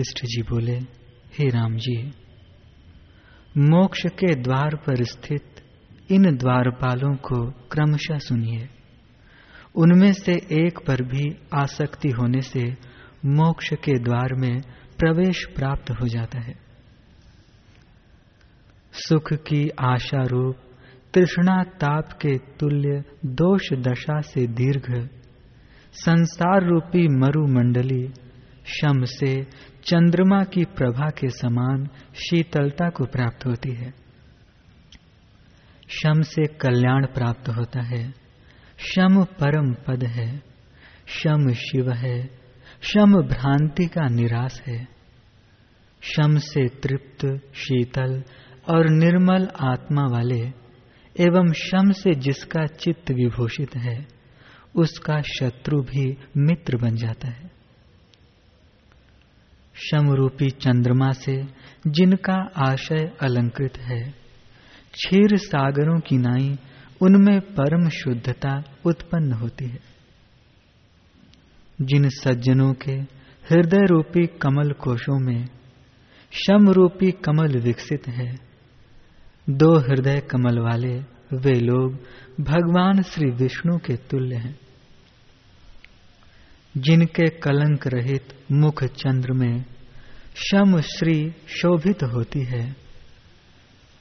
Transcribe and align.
वशिष्ठ 0.00 0.26
जी 0.26 0.42
बोले, 0.42 0.76
हे 1.38 1.48
राम 1.48 1.76
जी, 1.76 2.12
मोक्ष 3.58 4.06
के 4.06 4.34
द्वार 4.34 4.76
पर 4.76 5.04
स्थित 5.04 5.44
इन 6.12 6.36
द्वारपालों 6.36 7.16
को 7.16 7.50
क्रमशः 7.50 8.18
सुनिए। 8.18 8.68
उनमें 9.74 10.12
से 10.12 10.32
एक 10.32 10.78
पर 10.86 11.02
भी 11.02 11.36
आसक्ति 11.54 12.08
होने 12.08 12.40
से 12.40 12.76
मोक्ष 13.26 13.74
के 13.74 13.98
द्वार 13.98 14.34
में 14.34 14.60
प्रवेश 14.98 15.44
प्राप्त 15.56 15.90
हो 15.90 16.08
जाता 16.08 16.40
है। 16.40 16.54
सुख 18.92 19.32
की 19.32 19.68
आशा 19.68 20.24
रूप 20.24 20.56
तृष्णा 21.14 21.62
ताप 21.62 22.12
के 22.12 22.38
तुल्य 22.38 23.04
दोष 23.26 23.72
दशा 23.72 24.20
से 24.20 24.46
दीर्घ 24.46 25.08
संसार 25.92 26.64
रूपी 26.64 27.08
मरुमंडली 27.08 28.29
शम 28.78 29.04
से 29.04 29.44
चंद्रमा 29.84 30.44
की 30.44 30.64
प्रभा 30.64 31.10
के 31.10 31.28
समान 31.28 31.88
शीतलता 32.14 32.90
को 32.90 33.04
प्राप्त 33.04 33.46
होती 33.46 33.74
है। 33.74 33.94
शम 35.88 36.20
से 36.20 36.46
कल्याण 36.46 37.06
प्राप्त 37.06 37.48
होता 37.48 37.82
है। 37.82 38.14
शम 38.78 39.24
परम 39.24 39.72
पद 39.72 40.04
है। 40.04 40.42
शम 41.06 41.52
शिव 41.52 41.92
है। 41.92 42.40
शम 42.82 43.22
भ्रांति 43.22 43.86
का 43.86 44.08
निराश 44.08 44.62
है। 44.68 44.88
शम 46.02 46.38
से 46.38 46.68
तृप्त, 46.68 47.40
शीतल 47.54 48.22
और 48.70 48.90
निर्मल 48.90 49.48
आत्मा 49.60 50.02
वाले 50.02 50.52
एवं 51.20 51.52
शम 51.52 51.90
से 51.90 52.14
जिसका 52.14 52.66
चित्त 52.66 53.10
विभूषित 53.10 53.76
है, 53.76 54.06
उसका 54.74 55.20
शत्रु 55.20 55.82
भी 55.82 56.16
मित्र 56.36 56.76
बन 56.76 56.96
जाता 56.96 57.28
है। 57.28 57.59
शमरूपी 59.80 60.50
चंद्रमा 60.50 61.10
से 61.10 61.46
जिनका 61.86 62.50
आशय 62.56 63.12
अलंकृत 63.20 63.78
है। 63.78 64.14
क्षीर 64.92 65.36
सागरों 65.36 66.00
की 66.00 66.16
नाई, 66.16 66.58
उनमें 67.00 67.40
परम 67.40 67.88
शुद्धता 67.88 68.62
उत्पन्न 68.84 69.32
होती 69.32 69.64
है। 69.64 69.80
जिन 71.82 72.08
सज्जनों 72.08 72.74
के 72.74 72.92
हृदय 73.50 73.86
रूपी 73.86 74.26
कमल 74.26 74.72
कोशों 74.72 75.18
में 75.18 75.48
शम 76.32 76.70
रूपी 76.70 77.10
कमल 77.10 77.58
विकसित 77.58 78.08
है, 78.08 78.36
दो 79.50 79.78
हृदय 79.78 80.20
कमल 80.20 80.58
वाले 80.58 80.98
वे 81.32 81.60
लोग 81.60 81.92
भगवान 82.40 83.02
श्री 83.02 83.30
विष्णु 83.30 83.78
के 83.78 83.96
तुल्य 83.96 84.36
हैं। 84.36 84.58
जिनके 86.76 87.28
कलंक 87.28 87.86
रहित 87.86 88.28
मुख 88.52 88.84
चंद्र 88.84 89.32
में 89.32 89.64
शम 90.34 90.80
श्री 90.80 91.30
शोभित 91.30 92.02
होती 92.02 92.44
है। 92.44 92.76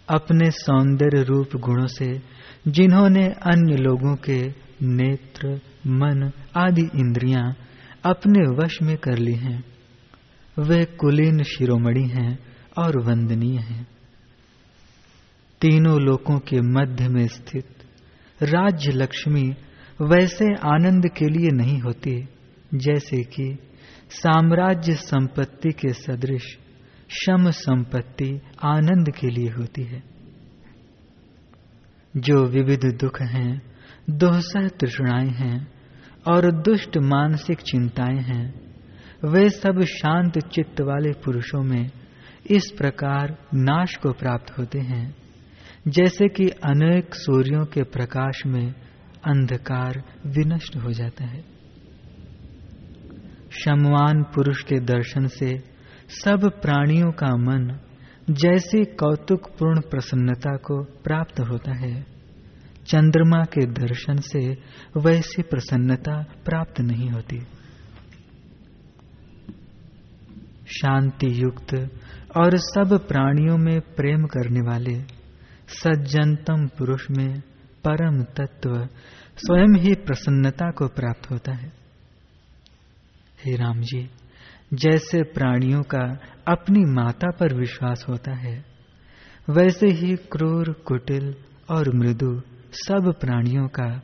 अपने 0.10 0.52
सौंदर्य 0.52 1.24
रूप 1.24 1.56
गुणों 1.56 1.88
से 1.88 2.22
जिन्होंने 2.68 3.26
अन्य 3.26 3.76
लोगों 3.76 4.16
के 4.16 4.70
नेत्र, 4.82 5.62
मन 5.88 6.32
आदि 6.56 6.82
इंद्रियाँ 6.82 7.56
अपने 8.04 8.56
वश 8.56 8.82
में 8.82 8.98
कर 8.98 9.18
ली 9.18 9.34
हैं, 9.34 9.64
वे 10.60 10.86
कुलीन 10.86 11.44
शिरोमणि 11.44 12.08
हैं 12.08 12.40
और 12.78 13.04
वंदनीय 13.04 13.58
हैं। 13.58 13.88
तीनों 15.62 16.02
लोकों 16.02 16.40
के 16.40 16.62
मध्य 16.62 17.08
में 17.08 17.28
स्थित 17.28 17.66
राज्य 18.42 18.92
लक्ष्मी 18.92 19.50
वैसे 20.02 20.46
आनंद 20.46 21.08
के 21.08 21.26
लिए 21.26 21.52
नहीं 21.52 21.80
होती। 21.80 22.28
जैसे 22.74 23.24
कि 23.24 23.58
साम्राज्य 24.10 24.94
संपत्ति 24.94 25.70
के 25.70 25.94
सदृश, 25.94 26.58
शम 27.10 27.52
संपत्ति 27.52 28.42
आनंद 28.64 29.10
के 29.10 29.28
लिए 29.28 29.50
होती 29.50 29.84
है। 29.84 30.04
जो 32.18 32.46
विविध 32.46 32.98
दुख 33.02 33.22
हैं 33.22 33.62
दोहसह 34.10 34.68
तृष्णाएँ 34.68 35.30
हैं, 35.30 35.72
और 36.28 36.52
दुष्ट 36.52 36.98
मानसिक 36.98 37.60
चिंताएँ 37.62 38.20
हैं, 38.20 38.76
वे 39.26 39.50
सब 39.50 39.82
शांत 39.82 40.40
चित्त 40.40 40.82
वाले 40.82 41.12
पुरुषों 41.12 41.64
में 41.64 41.92
इस 42.52 42.72
प्रकार 42.78 43.38
नाश 43.54 43.96
को 43.96 44.12
प्राप्त 44.12 44.58
होते 44.58 44.80
हैं, 44.80 45.16
जैसे 45.88 46.28
कि 46.28 46.48
अनेक 46.48 47.16
सूर्यों 47.16 47.66
के 47.66 47.84
प्रकाश 47.84 48.42
में 48.46 48.74
अंधकार 49.24 50.04
विनष्ट 50.26 50.78
हो 50.78 50.92
जाता 50.92 51.26
है। 51.26 51.59
शमवान 53.64 54.24
पुरुष 54.24 54.62
के 54.64 54.80
दर्शन 54.80 55.28
से 55.28 55.58
सब 56.10 56.52
प्राणियों 56.62 57.12
का 57.12 57.28
मन 57.28 57.80
जैसी 58.30 58.86
कौतुकपूर्ण 58.86 59.82
प्रसन्नता 59.82 60.56
को 60.56 60.84
प्राप्त 60.84 61.40
होता 61.40 61.76
है। 61.76 62.06
चंद्रमा 62.88 63.44
के 63.44 63.66
दर्शन 63.66 64.18
से 64.18 64.58
वैसी 64.98 65.42
प्रसन्नता 65.42 66.26
प्राप्त 66.46 66.82
नहीं 66.82 67.10
होती। 67.10 67.40
शांति 70.68 71.44
युक्त 71.44 71.74
और 72.38 72.58
सब 72.58 73.06
प्राणियों 73.08 73.58
में 73.58 73.82
प्रेम 73.82 74.26
करने 74.26 74.62
वाले 74.62 75.02
सज्जनतम 75.68 76.68
पुरुष 76.68 77.08
में 77.12 77.40
परम 77.88 78.24
तत्व 78.24 78.88
स्वयं 79.38 79.76
ही 79.76 79.94
प्रसन्नता 79.94 80.72
को 80.72 80.88
प्राप्त 80.88 81.32
होता 81.32 81.54
है। 81.54 81.79
हे 83.46 83.56
राम 83.56 83.82
जी, 83.82 84.10
जैसे 84.74 85.24
प्राणियों 85.24 85.82
का 85.82 86.20
अपनी 86.48 86.80
माता 86.80 87.32
पर 87.32 87.54
विश्वास 87.54 88.06
होता 88.10 88.36
है, 88.36 88.66
वैसे 89.50 89.88
ही 89.88 90.16
क्रूर, 90.16 90.72
कुटिल 90.72 91.36
और 91.70 91.96
मृदु 91.96 92.42
सब 92.72 93.14
प्राणियों 93.22 93.68
का 93.68 94.00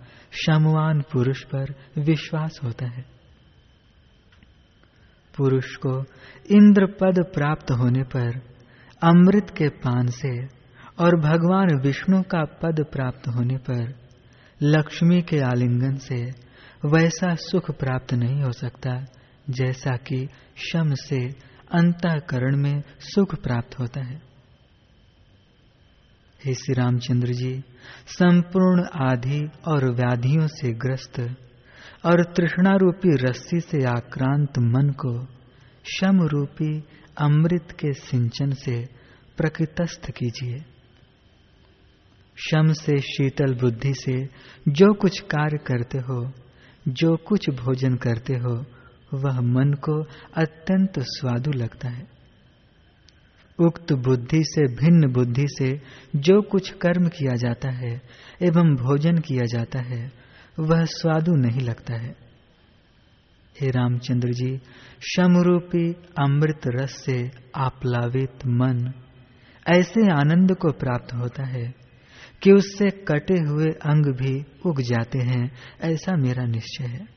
शमवान 0.45 1.01
पुरुष 1.01 1.43
पर 1.43 1.73
विश्वास 1.97 2.59
होता 2.63 2.85
है। 2.85 3.05
पुरुष 5.37 5.75
को 5.75 5.99
इंद्र 6.51 6.85
पद 6.85 7.25
प्राप्त 7.33 7.71
होने 7.71 8.03
पर 8.03 8.41
अमृत 9.03 9.49
के 9.49 9.69
पान 9.69 10.07
से 10.07 10.45
और 10.99 11.19
भगवान 11.19 11.79
विष्णु 11.81 12.21
का 12.21 12.45
पद 12.45 12.85
प्राप्त 12.91 13.27
होने 13.27 13.57
पर 13.57 13.95
लक्ष्मी 14.63 15.21
के 15.21 15.39
आलिंगन 15.39 15.95
से 15.95 16.23
वैसा 16.85 17.35
सुख 17.35 17.71
प्राप्त 17.71 18.13
नहीं 18.13 18.41
हो 18.41 18.51
सकता 18.51 19.05
जैसा 19.49 19.95
कि 19.95 20.27
शम 20.55 20.93
से 20.93 21.29
अंतकरण 21.71 22.57
में 22.57 22.83
सुख 22.99 23.35
प्राप्त 23.35 23.79
होता 23.79 24.01
है। 24.03 24.21
हे 26.45 26.53
श्री 26.53 26.73
रामचंद्र 26.73 27.33
जी, 27.33 27.63
संपूर्ण 28.07 28.83
आधि 29.01 29.49
और 29.67 29.91
व्याधियों 29.93 30.47
से 30.47 30.73
ग्रस्त 30.73 31.19
और 32.05 32.23
तृष्णा 32.23 32.75
रूपी 32.75 33.15
रस्सी 33.15 33.59
से 33.59 33.83
आक्रांत 33.83 34.59
मन 34.59 34.89
को 34.89 35.25
शम 35.95 36.21
रूपी 36.21 36.83
अमृत 37.17 37.71
के 37.71 37.93
सिंचन 37.93 38.51
से 38.51 38.85
प्रकृतस्थ 39.37 40.11
कीजिए। 40.11 40.65
शम 42.35 42.73
से 42.73 42.99
शीतल 42.99 43.53
बुद्धि 43.53 43.93
से 43.93 44.29
जो 44.67 44.93
कुछ 44.93 45.19
कार्य 45.19 45.57
करते 45.57 45.97
हो, 45.97 46.31
जो 46.87 47.15
कुछ 47.15 47.49
भोजन 47.49 47.95
करते 47.95 48.33
हो 48.33 48.65
वह 49.13 49.41
मन 49.41 49.73
को 49.73 50.03
अत्यंत 50.37 50.99
स्वादु 50.99 51.51
लगता 51.51 51.89
है। 51.89 52.07
उक्त 53.59 53.93
बुद्धि 53.93 54.43
से, 54.43 54.61
भिन्न 54.75 55.11
बुद्धि 55.11 55.45
से 55.47 55.81
जो 56.15 56.41
कुछ 56.41 56.69
कर्म 56.69 57.07
किया 57.07 57.35
जाता 57.35 57.69
है 57.69 58.01
एवं 58.41 58.75
भोजन 58.75 59.17
किया 59.17 59.45
जाता 59.45 59.79
है, 59.79 60.11
वह 60.59 60.85
स्वादु 60.85 61.35
नहीं 61.35 61.61
लगता 61.61 61.93
है। 61.93 62.15
हे 63.61 63.69
रामचंद्र 63.69 64.29
जी 64.31 64.57
शमरूपी 65.01 65.93
अमृत 66.19 66.61
रस 66.67 66.91
से 66.91 67.31
आप्लावित 67.55 68.45
मन 68.45 68.93
ऐसे 69.67 70.11
आनंद 70.11 70.55
को 70.55 70.71
प्राप्त 70.71 71.13
होता 71.13 71.43
है 71.43 71.73
कि 72.43 72.51
उससे 72.51 72.89
कटे 72.89 73.33
हुए 73.33 73.65
अंग 73.65 74.05
भी 74.05 74.45
उग 74.65 74.81
जाते 74.81 75.19
हैं, 75.19 75.51
ऐसा 75.81 76.15
मेरा 76.15 76.45
निश्चय 76.45 76.83
है। 76.83 77.14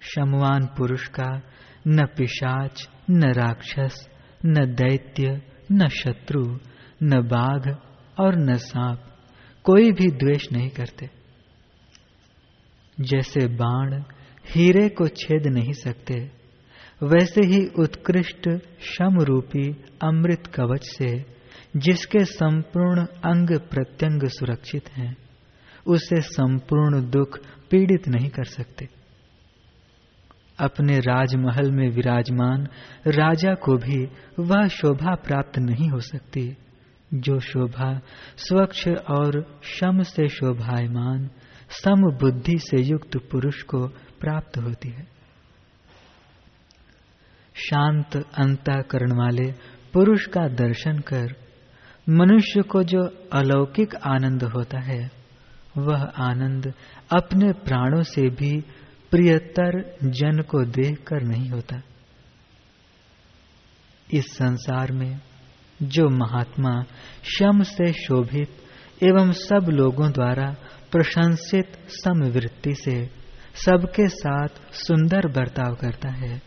शमवान 0.00 0.66
पुरुष 0.66 1.06
का, 1.08 1.42
न 1.88 2.06
पिशाच, 2.06 2.88
न 3.10 3.32
राक्षस, 3.32 4.08
न 4.46 4.74
दैत्य, 4.74 5.42
न 5.72 5.88
शत्रु, 5.88 6.58
न 7.02 7.22
बाघ 7.22 7.76
और 8.20 8.36
न 8.36 8.54
सांप, 8.54 9.02
कोई 9.64 9.92
भी 9.92 10.10
द्वेष 10.10 10.52
नहीं 10.52 10.68
करते। 10.68 11.10
जैसे 13.00 13.46
बाण 13.46 14.02
हीरे 14.50 14.88
को 14.88 15.08
छेद 15.08 15.46
नहीं 15.46 15.72
सकते, 15.72 16.30
वैसे 17.02 17.40
ही 17.46 17.66
उत्कृष्ट 17.78 18.48
शम 18.80 19.20
रूपी 19.20 19.84
अमृत 20.02 20.46
कवच 20.46 20.84
से 20.84 21.38
जिसके 21.76 22.24
संपूर्ण 22.24 23.04
अंग 23.04 23.58
प्रत्यंग 23.58 24.28
सुरक्षित 24.28 24.88
हैं, 24.90 25.16
उसे 25.86 26.20
संपूर्ण 26.20 27.10
दुख 27.10 27.38
पीड़ित 27.70 28.08
नहीं 28.08 28.28
कर 28.28 28.44
सकते। 28.44 28.88
अपने 30.60 30.98
राजमहल 30.98 31.70
में 31.70 31.88
विराजमान, 31.88 32.68
राजा 33.06 33.54
को 33.54 33.76
भी 33.76 34.08
वह 34.38 34.68
शोभा 34.68 35.14
प्राप्त 35.14 35.58
नहीं 35.58 35.88
हो 35.88 36.00
सकती। 36.00 36.56
जो 37.14 37.38
शोभा 37.38 38.00
स्वच्छ 38.36 38.88
और 38.88 39.60
शम 39.62 40.02
से 40.02 40.28
शोभायमान, 40.28 41.30
सम 41.70 42.12
बुद्धि 42.12 42.58
से 42.58 42.82
युक्त 42.82 43.16
पुरुष 43.16 43.62
को 43.62 43.86
प्राप्त 44.20 44.58
होती 44.58 44.88
है। 44.88 45.18
शांत 47.54 48.16
अंतकरण 48.16 49.12
वाले 49.12 49.52
पुरुष 49.92 50.26
का 50.26 50.48
दर्शन 50.48 50.98
कर, 50.98 51.34
मनुष्य 52.08 52.62
को 52.62 52.82
जो 52.82 53.02
अलौकिक 53.32 53.94
आनंद 53.94 54.44
होता 54.44 54.78
है, 54.78 55.10
वह 55.78 56.02
आनंद 56.04 56.74
अपने 57.12 57.52
प्राणों 57.52 58.02
से 58.02 58.22
भी 58.22 58.64
प्रियतर 59.10 59.96
जन 60.04 60.42
को 60.42 60.64
देखकर 60.64 61.22
नहीं 61.22 61.50
होता। 61.50 61.82
इस 64.12 64.24
संसार 64.24 64.92
में 64.92 65.20
जो 65.82 66.08
महात्मा 66.08 66.82
शम 67.22 67.62
से 67.62 67.92
शोभित 67.92 68.56
एवं 69.02 69.32
सब 69.32 69.66
लोगों 69.68 70.12
द्वारा 70.12 70.56
प्रशंसित 70.92 71.78
समवृत्ति 71.88 72.74
से 72.74 73.10
सबके 73.54 74.08
साथ 74.08 74.48
सुंदर 74.72 75.28
बर्ताव 75.28 75.74
करता 75.74 76.08
है, 76.08 76.42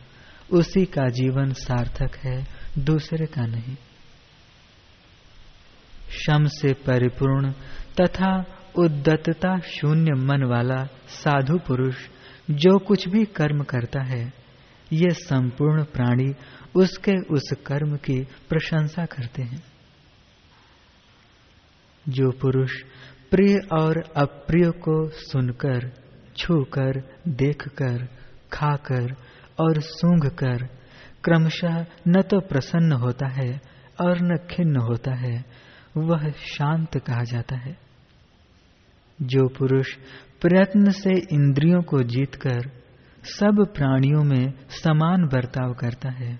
उसी 0.51 0.85
का 0.85 1.07
जीवन 1.07 1.53
सार्थक 1.53 2.15
है, 2.17 2.47
दूसरे 2.77 3.25
का 3.25 3.45
नहीं। 3.45 3.75
शम 6.09 6.45
से 6.45 6.73
परिपूर्ण 6.73 7.51
तथा 8.01 8.45
उद्दतता 8.77 9.59
शून्य 9.59 10.13
मन 10.13 10.43
वाला 10.43 10.83
साधु 11.07 11.57
पुरुष 11.57 11.95
जो 12.49 12.79
कुछ 12.79 13.07
भी 13.07 13.25
कर्म 13.25 13.63
करता 13.63 14.01
है, 14.01 14.33
ये 14.93 15.09
संपूर्ण 15.09 15.83
प्राणी 15.83 16.35
उसके 16.75 17.11
उस 17.11 17.53
कर्म 17.65 17.95
की 17.95 18.27
प्रशंसा 18.49 19.05
करते 19.05 19.43
हैं। 19.43 19.63
जो 22.09 22.31
पुरुष 22.31 22.71
प्रिय 23.31 23.59
और 23.73 24.03
अप्रिय 24.15 24.71
को 24.71 25.09
सुनकर, 25.09 25.91
छूकर, 26.37 27.19
देखकर, 27.27 28.07
खाकर 28.53 29.15
और 29.59 29.81
सूंघ 29.81 30.27
कर 30.27 30.57
क्रमशः 31.23 31.85
न 32.07 32.21
तो 32.21 32.39
प्रसन्न 32.39 32.91
होता 32.91 33.27
है 33.27 33.61
और 34.01 34.17
न 34.21 34.37
खिन्न 34.37 34.75
होता 34.75 35.15
है, 35.15 35.45
वह 35.97 36.31
शांत 36.31 36.97
कहा 36.97 37.23
जाता 37.23 37.55
है। 37.55 37.77
जो 39.23 39.47
पुरुष 39.47 39.87
प्रयत्न 40.41 40.91
से 40.91 41.19
इंद्रियों 41.33 41.81
को 41.81 42.03
जीतकर 42.03 42.69
सब 43.23 43.65
प्राणियों 43.75 44.23
में 44.23 44.53
समान 44.69 45.27
बर्ताव 45.27 45.73
करता 45.73 46.09
है 46.09 46.39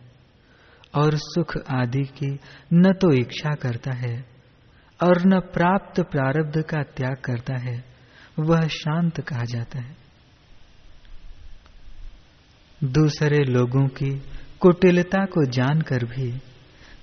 और 0.96 1.12
सुख 1.16 1.58
आदि 1.70 2.04
की 2.04 2.40
न 2.74 2.94
तो 2.94 3.14
इच्छा 3.14 3.50
करता 3.50 3.92
है 3.92 4.32
और 5.04 5.22
न 5.28 5.40
प्राप्त 5.40 6.02
प्रारब्ध 6.02 6.62
का 6.62 6.84
त्याग 6.84 7.16
करता 7.16 7.58
है, 7.58 7.84
वह 8.40 8.62
शांत 8.62 9.22
कहा 9.22 9.44
जाता 9.44 9.80
है। 9.80 9.96
दूसरे 12.84 13.38
लोगों 13.38 13.88
की 13.88 14.22
कुटिलता 14.60 15.26
को 15.26 15.46
जानकर 15.46 16.06
भी, 16.06 16.42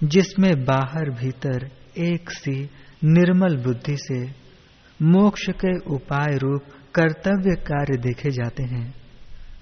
जिसमें 0.05 0.65
बाहर 0.65 1.11
भीतर 1.11 1.71
एक 1.99 2.31
सी 2.31 2.71
निर्मल 3.05 3.57
बुद्धि 3.57 3.97
से 3.97 4.48
मोक्ष 5.03 5.50
के 5.50 5.79
उपाय 5.79 6.39
रूप 6.39 6.62
कर्तव्य 6.95 7.55
कार्य 7.55 7.97
देखे 7.97 8.31
जाते 8.31 8.62
हैं। 8.62 8.95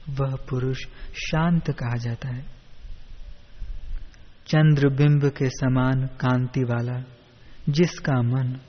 वह 0.09 0.37
पुरुष 0.51 0.79
शांत 1.15 1.71
कहा 1.71 1.97
जाता 1.97 2.29
है। 2.29 2.45
चंद्रबिंब 4.47 5.29
के 5.29 5.49
समान 5.49 6.07
कांति 6.07 6.61
वाला, 6.61 7.05
जिसका 7.69 8.23
मन 8.23 8.61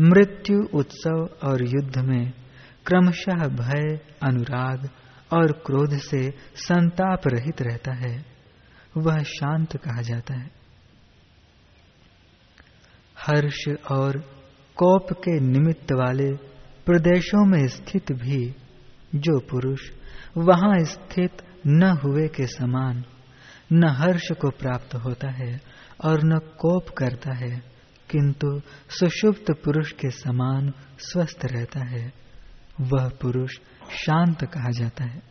मृत्यु 0.00 0.64
उत्सव 0.74 1.28
और 1.42 1.62
युद्ध 1.62 1.98
में 1.98 2.32
क्रमशः 2.86 3.48
भय, 3.48 4.00
अनुराग 4.22 4.88
और 5.32 5.52
क्रोध 5.52 5.98
से 5.98 6.30
संताप 6.54 7.20
रहित 7.26 7.62
रहता 7.62 7.92
है, 7.92 8.26
वह 8.96 9.18
शांत 9.18 9.76
कहा 9.76 10.02
जाता 10.02 10.34
है। 10.34 10.50
हर्ष 13.18 13.68
और 13.90 14.35
कोप 14.76 15.06
के 15.12 15.40
निमित्त 15.40 15.92
वाले 15.92 16.32
प्रदेशों 16.86 17.46
में 17.46 17.66
स्थित 17.66 18.12
भी 18.12 18.54
जो 19.14 19.38
पुरुष 19.38 19.80
वहाँ 20.36 20.84
स्थित 20.84 21.30
न 21.66 21.98
हुए 22.04 22.28
के 22.28 22.46
समान, 22.46 23.04
न 23.72 23.84
हर्ष 23.84 24.32
को 24.32 24.50
प्राप्त 24.50 24.94
होता 24.94 25.30
है 25.30 25.60
और 26.04 26.20
न 26.24 26.38
कोप 26.38 26.88
करता 26.88 27.32
है, 27.32 27.62
किंतु 28.10 28.60
सुषुप्त 28.90 29.50
पुरुष 29.64 29.92
के 29.92 30.10
समान 30.10 30.72
स्वस्थ 30.98 31.44
रहता 31.44 31.80
है, 31.80 32.12
वह 32.80 33.08
पुरुष 33.08 33.52
शांत 33.90 34.44
कहा 34.44 34.70
जाता 34.70 35.04
है। 35.04 35.22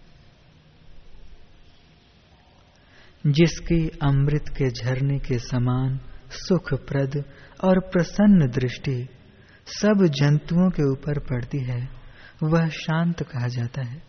जिसकी 3.27 3.87
अमृत 3.87 4.45
के 4.49 4.69
झरने 4.69 5.19
के 5.19 5.39
समान 5.39 5.99
सुखप्रद 6.29 7.25
और 7.63 7.79
प्रसन्न 7.79 8.51
दृष्टि 8.51 9.07
सब 9.67 10.05
जंतुओं 10.05 10.69
के 10.69 10.91
ऊपर 10.91 11.19
पड़ती 11.19 11.57
है, 11.57 11.89
वह 12.43 12.67
शांत 12.67 13.23
कहा 13.23 13.47
जाता 13.47 13.81
है। 13.81 14.01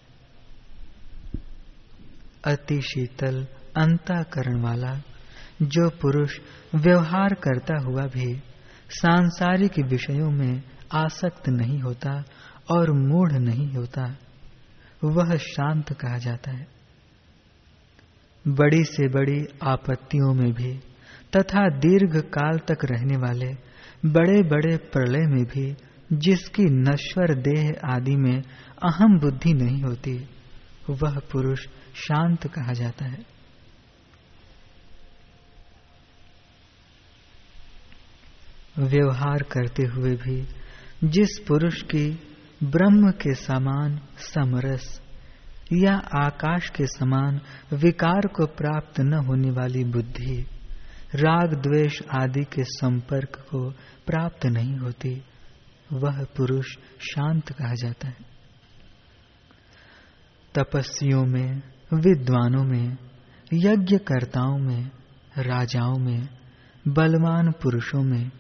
अति 2.45 2.81
शीतल 2.81 3.47
अंताकरण 3.77 4.61
वाला 4.61 5.03
जो 5.63 5.89
पुरुष 5.91 6.39
व्यवहार 6.75 7.35
करता 7.35 7.75
हुआ 7.83 8.03
भी 8.03 8.43
सांसारिक 8.91 9.79
विषयों 9.79 10.31
में 10.31 10.63
आसक्त 10.93 11.49
नहीं 11.49 11.81
होता 11.81 12.25
और 12.71 12.93
मूढ़ 12.93 13.33
नहीं 13.33 13.73
होता, 13.73 14.17
वह 15.05 15.37
शांत 15.37 15.93
कहा 15.93 16.19
जाता 16.19 16.51
है। 16.51 16.67
बड़ी 18.49 18.85
से 18.85 19.09
बड़ी 19.09 19.45
आपत्तियों 19.63 20.35
में 20.35 20.53
भी 20.53 20.73
तथा 21.37 21.69
दीर्घ 21.69 22.17
काल 22.17 22.59
तक 22.59 22.85
रहने 22.85 23.17
वाले 23.17 23.76
बड़े 24.05 24.43
बड़े 24.43 24.77
प्रलय 24.77 25.27
में 25.27 25.45
भी, 25.45 25.77
जिसकी 26.13 26.63
नश्वर 26.63 27.35
देह 27.35 27.73
आदि 27.85 28.17
में 28.17 28.43
अहम 28.83 29.19
बुद्धि 29.19 29.53
नहीं 29.53 29.83
होती, 29.83 30.29
वह 30.91 31.19
पुरुष 31.33 31.67
शांत 31.95 32.47
कहा 32.47 32.73
जाता 32.73 33.05
है। 33.05 33.25
व्यवहार 38.79 39.43
करते 39.43 39.87
हुए 39.87 40.11
भी, 40.11 40.49
जिस 41.05 41.39
पुरुष 41.49 41.83
की 41.83 42.11
ब्रह्म 42.65 43.11
के 43.11 43.35
समान 43.35 44.01
समरस 44.19 45.01
या 45.73 45.95
आकाश 46.15 46.69
के 46.69 46.87
समान 46.87 47.41
विकार 47.73 48.27
को 48.27 48.47
प्राप्त 48.47 49.01
न 49.01 49.13
होने 49.13 49.51
वाली 49.51 49.85
बुद्धि 49.85 50.47
राग, 51.15 51.55
द्वेष 51.55 52.03
आदि 52.03 52.45
के 52.45 52.65
संपर्क 52.65 53.47
को 53.51 53.71
प्राप्त 54.07 54.47
नहीं 54.47 54.77
होती। 54.77 55.23
वह 55.93 56.25
पुरुष 56.37 56.67
शांत 57.01 57.49
कहा 57.49 57.75
जाता 57.75 58.09
है। 58.09 58.37
तपस्वियों 60.55 61.25
में, 61.25 61.63
विद्वानों 61.95 62.65
में, 62.65 62.97
यज्ञकर्ताओं 63.53 64.59
में, 64.59 64.91
राजाओं 65.39 65.99
में, 65.99 66.29
बलवान 66.89 67.53
पुरुषों 67.53 68.03
में, 68.03 68.31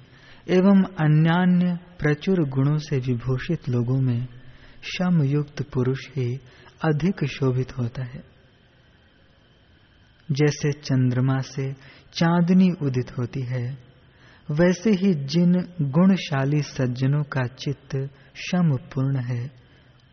एवं 0.48 0.82
अन्यान्य 0.82 1.78
प्रचुर 1.98 2.48
गुणों 2.48 2.78
से 2.78 2.98
विभूषित 2.98 3.68
लोगों 3.68 4.00
में 4.00 4.28
शम 4.82 5.22
युक्त 5.22 5.62
पुरुष 5.62 5.98
ही 6.08 6.36
अधिक 6.84 7.24
शोभित 7.24 7.78
होता 7.78 8.04
है। 8.04 8.36
जैसे 10.32 10.72
चंद्रमा 10.72 11.38
से 11.38 11.72
चांदनी 12.16 12.70
उदित 12.82 13.18
होती 13.18 13.40
है। 13.40 13.78
वैसे 14.50 14.90
ही 14.90 15.14
जिन 15.14 15.52
गुणशाली 15.82 16.62
सज्जनों 16.62 17.22
का 17.22 17.46
चित्त 17.46 17.96
शम 18.34 18.76
पूर्ण 18.76 19.16
है, 19.20 19.50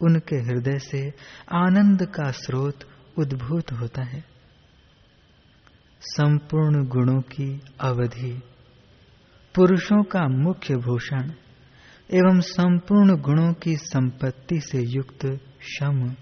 उनके 0.01 0.35
हृदय 0.35 0.79
से 0.79 1.13
आनंद 1.51 2.05
का 2.05 2.31
स्रोत 2.31 2.79
उद्भूत 3.17 3.71
होता 3.71 4.03
है। 4.03 4.33
संपूर्ण 6.01 6.87
गुणों 6.87 7.21
की 7.21 7.61
अवधि, 7.79 8.41
पुरुषों 9.55 10.03
का 10.03 10.27
मुख्य 10.27 10.75
भूषण, 10.75 11.31
एवं 12.13 12.39
संपूर्ण 12.39 13.17
गुणों 13.17 13.53
की 13.53 13.75
संपत्ति 13.75 14.59
से 14.59 14.81
युक्त 14.81 15.25
शम 15.61 16.15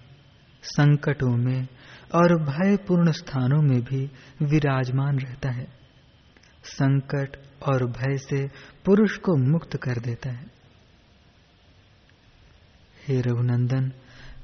संकटों 0.64 1.38
में 1.38 1.68
और 2.16 2.44
भयपूर्ण 2.44 3.12
स्थानों 3.12 3.62
में 3.62 3.82
भी 3.82 4.12
विराजमान 4.42 5.20
रहता 5.20 5.50
है। 5.50 5.68
संकट 6.64 7.38
और 7.70 7.86
भय 7.86 8.18
से 8.18 8.48
पुरुष 8.86 9.18
को 9.18 9.36
मुक्त 9.52 9.78
कर 9.78 10.00
देता 10.00 10.30
है। 10.30 10.46
हे 13.08 13.22
रघुनंदन, 13.22 13.92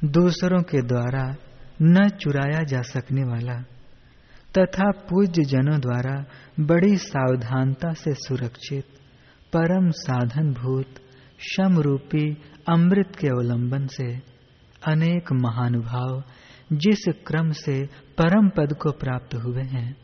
दूसरों 0.06 0.62
के 0.62 0.82
द्वारा 0.82 1.36
न 1.82 2.10
चुराया 2.10 2.64
जा 2.64 2.82
सकने 2.82 3.24
वाला 3.24 3.62
तथा 4.58 4.92
पूज्य 4.92 5.44
जनों 5.44 5.80
द्वारा 5.80 6.26
बड़ी 6.60 6.98
सावधानता 6.98 7.94
से 7.94 8.14
सुरक्षित, 8.14 8.86
परम 9.54 9.90
साधन 9.90 10.54
भूत 10.54 10.96
शम 11.40 11.80
रूपी 11.80 12.38
अमृत 12.70 13.16
के 13.16 13.28
अवलंबन 13.28 13.88
से 13.88 14.37
अनेक 14.88 15.32
महानुभाव 15.32 16.24
जिस 16.74 17.04
क्रम 17.28 17.52
से 17.52 17.86
परम 17.86 18.50
पद 18.50 18.74
को 18.74 18.92
प्राप्त 18.92 19.36
हुए 19.36 19.64
हैं, 19.64 19.98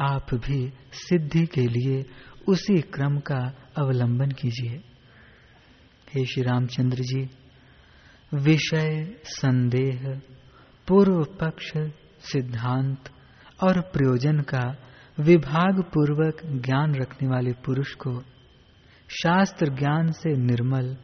आप 0.00 0.34
भी 0.34 0.72
सिद्धि 0.92 1.46
के 1.46 1.60
लिए 1.60 2.04
उसी 2.48 2.80
क्रम 2.80 3.18
का 3.18 3.54
अवलंबन 3.78 4.30
कीजिए। 4.30 4.80
हे 6.14 6.24
श्री 6.24 6.42
रामचंद्र 6.42 6.96
जी, 6.96 7.30
विषय, 8.34 9.16
संदेह, 9.24 10.20
पूर्व 10.88 11.24
पक्ष, 11.24 11.72
सिद्धांत 12.32 13.08
और 13.64 13.80
प्रयोजन 13.80 14.40
का 14.40 14.76
विभाग 15.20 15.82
पूर्वक 15.82 16.42
ज्ञान 16.46 16.94
रखने 16.94 17.28
वाले 17.28 17.52
पुरुष 17.52 17.94
को 17.94 18.20
शास्त्र 19.08 19.66
ज्ञान 19.66 20.10
से 20.12 20.36
निर्मल, 20.36 20.94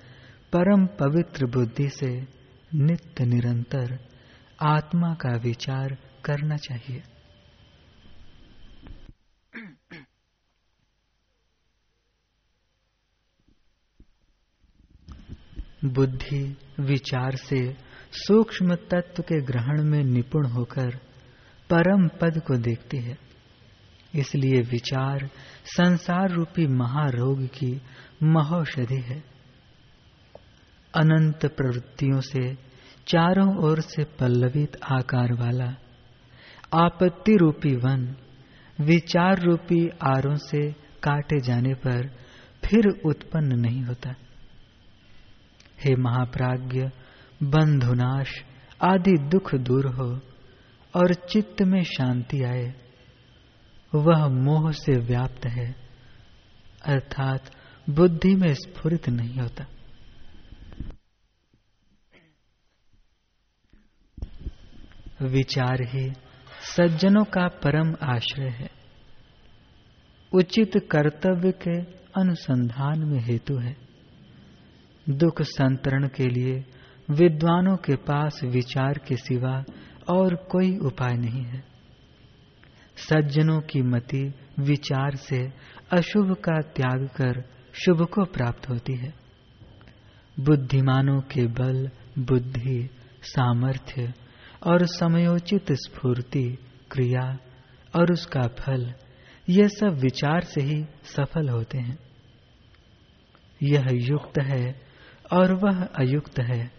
परम 0.52 0.86
पवित्र 0.86 1.46
बुद्धि 1.46 1.88
से 1.88 2.41
नित्य 2.74 3.24
निरंतर 3.24 3.98
आत्मा 4.60 5.14
का 5.14 5.36
विचार 5.36 5.98
करना 6.24 6.56
चाहिए। 6.56 7.02
बुद्धि 15.84 16.56
विचार 16.80 17.36
से 17.36 17.76
सूक्ष्म 18.12 18.74
तत्व 18.74 19.22
के 19.22 19.40
ग्रहण 19.40 19.82
में 19.82 20.04
निपुण 20.04 20.46
होकर 20.46 20.96
परम 21.70 22.08
पद 22.08 22.42
को 22.46 22.56
देखती 22.56 22.96
है। 22.96 23.18
इसलिए 24.14 24.62
विचार 24.62 25.30
संसार 25.64 26.30
रूपी 26.30 26.66
महारोग 26.66 27.46
की 27.46 27.82
महौषधि 28.22 29.00
है। 29.00 29.31
अनंत 30.94 31.46
प्रवृत्तियों 31.46 32.20
से, 32.20 32.54
चारों 33.06 33.64
ओर 33.64 33.80
से 33.80 34.04
पल्लवित 34.04 34.76
आकार 34.92 35.32
वाला, 35.32 35.74
आपत्ति 36.74 37.36
रूपी 37.36 37.76
वन, 37.76 38.16
विचार 38.80 39.40
रूपी 39.40 39.88
आरों 39.88 40.34
से 40.34 40.72
काटे 41.02 41.40
जाने 41.40 41.74
पर 41.74 42.06
फिर 42.64 42.86
उत्पन्न 43.06 43.60
नहीं 43.60 43.82
होता। 43.82 44.14
हे 45.80 45.96
महाप्राज्य 45.96 46.90
बंधुनाश 47.42 48.30
आदि 48.82 49.16
दुख 49.18 49.54
दूर 49.54 49.86
हो 49.86 50.20
और 50.96 51.14
चित्त 51.14 51.62
में 51.62 51.82
शांति 51.82 52.44
आए। 52.44 52.74
वह 53.94 54.28
मोह 54.28 54.72
से 54.72 54.98
व्याप्त 54.98 55.46
है, 55.46 55.74
अर्थात 56.84 57.50
बुद्धि 57.90 58.34
में 58.34 58.54
स्फुरित 58.54 59.08
नहीं 59.08 59.40
होता। 59.40 59.66
विचार 65.22 65.82
ही 65.82 66.12
सज्जनों 66.76 67.24
का 67.24 67.48
परम 67.48 67.94
आश्रय 68.02 68.48
है। 68.48 68.70
उचित 70.32 70.70
कर्तव्य 70.90 71.52
के 71.52 71.80
अनुसंधान 72.20 72.98
में 72.98 73.20
हेतु 73.20 73.56
है। 73.56 73.76
दुख 75.10 75.42
संतरण 75.42 76.08
के 76.08 76.28
लिए 76.28 76.64
विद्वानों 77.10 77.76
के 77.76 77.96
पास 77.96 78.40
विचार 78.44 78.92
के 78.92 79.16
सिवा 79.16 79.64
और 80.08 80.34
कोई 80.34 80.76
उपाय 80.76 81.14
नहीं 81.14 81.44
है। 81.44 81.64
सज्जनों 82.96 83.60
की 83.60 83.82
मति 83.82 84.34
विचार 84.58 85.16
से 85.16 85.52
अशुभ 85.92 86.34
का 86.34 86.60
त्याग 86.60 87.08
कर 87.16 87.44
शुभ 87.72 88.02
को 88.02 88.24
प्राप्त 88.24 88.68
होती 88.68 88.96
है। 88.96 89.14
बुद्धिमानों 90.40 91.20
के 91.20 91.46
बल, 91.46 91.90
बुद्धि, 92.18 92.90
सामर्थ्य 93.22 94.14
और 94.66 94.86
समयोचित 94.86 95.72
स्फूर्ति, 95.72 96.58
क्रिया 96.90 97.38
और 97.96 98.12
उसका 98.12 98.40
फल 98.40 98.94
यह 99.48 99.68
सब 99.68 99.98
विचार 99.98 100.40
से 100.40 100.60
ही 100.60 100.84
सफल 101.04 101.48
होते 101.48 101.78
हैं। 101.78 101.98
यह 103.62 103.86
युक्त 103.92 104.38
है 104.38 104.80
और 105.32 105.54
वह 105.54 105.84
अयुक्त 105.84 106.40
है। 106.40 106.70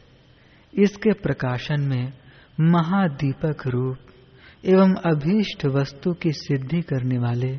इसके 0.74 1.13
प्रकाशन 1.13 1.82
में 1.82 2.13
महादीपक 2.60 3.68
रूप 3.68 3.98
एवं 4.66 4.94
अभीष्ट 4.96 5.66
वस्तु 5.66 6.13
की 6.13 6.32
सिद्धि 6.32 6.82
करने 6.82 7.18
वाले 7.18 7.58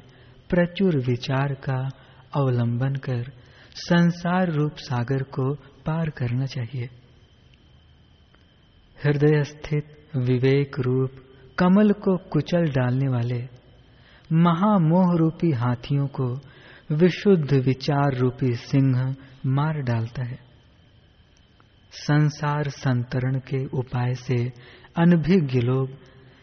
प्रचुर 0.48 0.98
विचार 0.98 1.54
का 1.54 1.90
अवलंबन 2.36 2.94
कर 2.94 3.32
संसार 3.74 4.52
रूप 4.52 4.76
सागर 4.76 5.22
को 5.22 5.54
पार 5.54 6.10
करना 6.10 6.46
चाहिए। 6.46 6.88
हृदय 9.04 9.42
स्थित 9.42 10.03
विवेक 10.16 10.80
रूप, 10.80 11.10
कमल 11.58 11.92
को 11.92 12.16
कुचल 12.16 12.64
डालने 12.64 13.08
वाले 13.08 13.48
महामोह 14.32 15.16
रूपी 15.16 15.50
हाथियों 15.50 16.06
को 16.06 16.40
विशुद्ध 16.92 17.54
विचार 17.54 18.16
रूपी 18.16 18.54
सिंह 18.54 19.16
मार 19.46 19.80
डालता 19.82 20.24
है। 20.24 20.38
संसार 21.92 22.68
संतरण 22.68 23.38
के 23.38 23.66
उपाय 23.66 24.14
से 24.14 24.52
अनभिज्ञ 24.96 25.60
लोग 25.60 25.90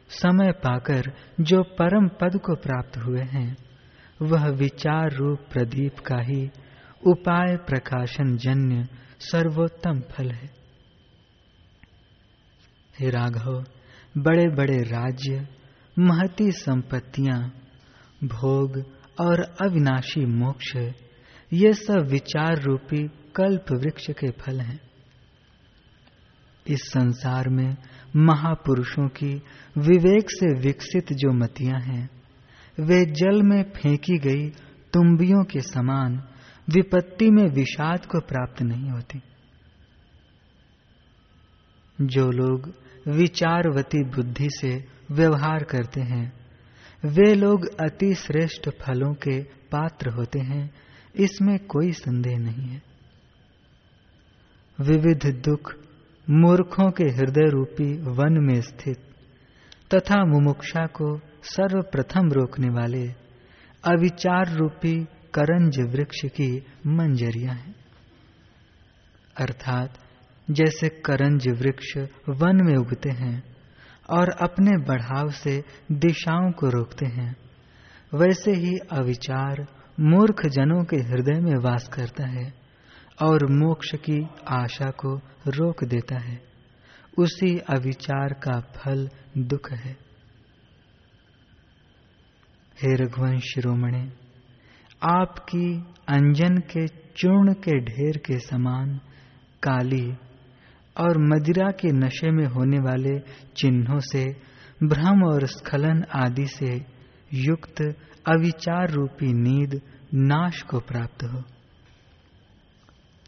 समय 0.10 0.52
पाकर 0.52 1.14
जो 1.42 1.64
परम 1.64 2.08
पद 2.08 2.40
को 2.40 2.56
प्राप्त 2.56 2.98
हुए 2.98 3.22
हैं, 3.22 3.58
वह 4.22 4.48
विचार 4.48 5.12
रूप 5.14 5.40
प्रदीप 5.52 6.00
का 6.00 6.18
ही 6.18 6.50
उपाय 7.08 7.58
प्रकाशन 7.58 8.38
जन्य 8.38 8.88
सर्वोत्तम 9.20 10.00
फल 10.00 10.32
है। 10.32 10.61
हे 13.02 13.10
राघव 13.10 13.64
बड़े 14.18 14.48
बड़े 14.48 14.78
राज्य, 14.78 15.48
महती 16.00 16.52
संपत्तियाँ, 16.52 17.54
भोग 18.24 18.84
और 19.22 19.42
अविनाशी 19.42 20.26
मोक्ष, 20.26 20.76
ये 21.54 21.74
सब 21.74 22.08
विचार 22.12 22.62
रूपी 22.62 23.08
कल्प 23.08 23.66
वृक्ष 23.72 24.10
के 24.10 24.32
फल 24.32 24.60
हैं। 24.62 24.80
इस 26.68 26.80
संसार 26.82 27.50
में 27.50 27.78
महापुरुषों 28.16 29.08
की 29.08 29.34
विवेक 29.78 30.26
से 30.30 30.60
विकसित 30.60 31.14
जो 31.14 31.34
मतियाँ 31.34 31.80
हैं, 31.80 32.10
वे 32.80 33.06
जल 33.06 33.44
में 33.44 33.64
फेंकी 33.64 34.18
गई 34.18 34.50
तुम्बियों 34.94 35.44
के 35.44 35.60
समान 35.60 36.24
विपत्ति 36.70 37.32
में 37.32 37.50
विषाद 37.50 38.06
को 38.06 38.20
प्राप्त 38.20 38.62
नहीं 38.62 38.90
होती। 38.90 39.22
जो 42.02 42.32
लोग 42.32 42.81
विचारवती 43.08 44.04
बुद्धि 44.04 44.50
से 44.50 44.86
व्यवहार 45.12 45.64
करते 45.64 46.02
हैं। 46.02 46.34
वे 47.06 47.34
लोग 47.36 47.66
अति 47.82 48.14
श्रेष्ठ 48.16 48.70
फलों 48.70 49.14
के 49.14 49.44
पात्र 49.44 50.10
होते 50.10 50.40
हैं, 50.40 50.74
इसमें 51.16 51.60
कोई 51.60 51.92
संदेह 51.92 52.38
नहीं 52.38 52.68
है। 52.68 52.82
विविध 54.80 55.26
दुख 55.26 55.76
मूर्खों 56.30 56.92
के 56.92 57.04
हृदय 57.04 57.50
रूपी 57.50 57.94
वन 57.94 58.38
में 58.40 58.62
स्थित 58.62 58.98
तथा 59.94 60.26
मुमुक्षा 60.26 60.86
को 60.86 61.18
सर्वप्रथम 61.44 62.32
रोकने 62.32 62.68
वाले 62.68 63.08
अविचार 63.84 64.56
रूपी 64.56 65.04
करंज 65.34 65.80
वृक्ष 65.80 66.26
की 66.26 66.66
मंजरिया 66.88 67.52
है। 67.52 67.76
अर्थात 69.38 69.94
जैसे 70.52 70.90
करंज 70.90 71.48
वृक्ष 71.48 71.98
वन 72.30 72.60
में 72.66 72.76
उगते 72.76 73.10
हैं 73.10 73.44
और 74.10 74.30
अपने 74.30 74.78
बढ़ाव 74.86 75.30
से 75.30 75.64
दिशाओं 75.92 76.52
को 76.52 76.70
रोकते 76.70 77.06
हैं, 77.06 77.36
वैसे 78.14 78.52
ही 78.52 78.78
अविचार 78.92 79.66
मूर्ख 80.00 80.46
जनों 80.46 80.84
के 80.84 80.96
हृदय 80.96 81.40
में 81.40 81.56
वास 81.64 81.88
करता 81.88 82.28
है 82.28 82.54
और 83.22 83.46
मोक्ष 83.52 83.96
की 83.96 84.28
आशा 84.48 84.90
को 84.92 85.16
रोक 85.48 85.84
देता 85.84 86.18
है। 86.20 86.42
उसी 87.18 87.58
अविचार 87.58 88.34
का 88.34 88.60
फल 88.60 89.10
दुख 89.38 89.72
है। 89.72 89.92
हे 92.78 92.96
रघुवंश 92.96 93.42
शिरोमणि, 93.42 94.12
आपकी 95.04 95.68
अंजन 96.08 96.58
के 96.58 96.88
चूर्ण 96.88 97.54
के 97.54 97.80
ढेर 97.80 98.18
के 98.18 98.40
समान 98.40 98.98
काली 99.64 100.14
और 100.98 101.18
मदिरा 101.18 101.72
के 101.72 101.88
नशे 101.88 102.32
में 102.32 102.46
होने 102.46 102.80
वाले 102.80 103.20
चिन्हों 103.56 104.00
से, 104.00 104.26
भ्रम 104.84 105.24
और 105.24 105.46
स्खलन 105.46 106.04
आदि 106.16 106.46
से 106.46 106.86
युक्त 107.34 107.82
अविचार 108.28 108.90
रूपी 108.90 109.34
नींद 109.34 109.82
नाश 110.14 110.62
को 110.62 110.80
प्राप्त 110.80 111.24
हो। 111.24 111.44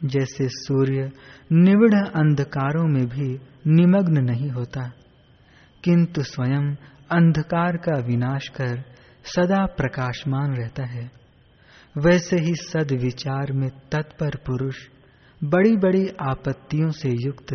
जैसे 0.05 0.47
सूर्य 0.47 1.11
निविड़ 1.51 1.95
अंधकारों 1.95 2.87
में 2.87 3.05
भी 3.05 3.39
निमग्न 3.67 4.23
नहीं 4.23 4.49
होता, 4.49 4.91
किंतु 5.83 6.23
स्वयं 6.23 6.75
अंधकार 7.11 7.77
का 7.77 7.99
विनाश 7.99 8.47
कर 8.47 8.83
सदा 9.25 9.65
प्रकाशमान 9.65 10.53
रहता 10.53 10.85
है। 10.85 11.11
वैसे 11.97 12.35
ही 12.35 12.55
सद 12.55 12.91
विचार 12.91 13.51
में 13.51 13.69
तत्पर 13.69 14.35
पुरुष 14.35 14.75
बड़ी 15.43 15.77
बड़ी 15.77 16.07
आपत्तियों 16.07 16.91
से 16.91 17.09
युक्त 17.09 17.53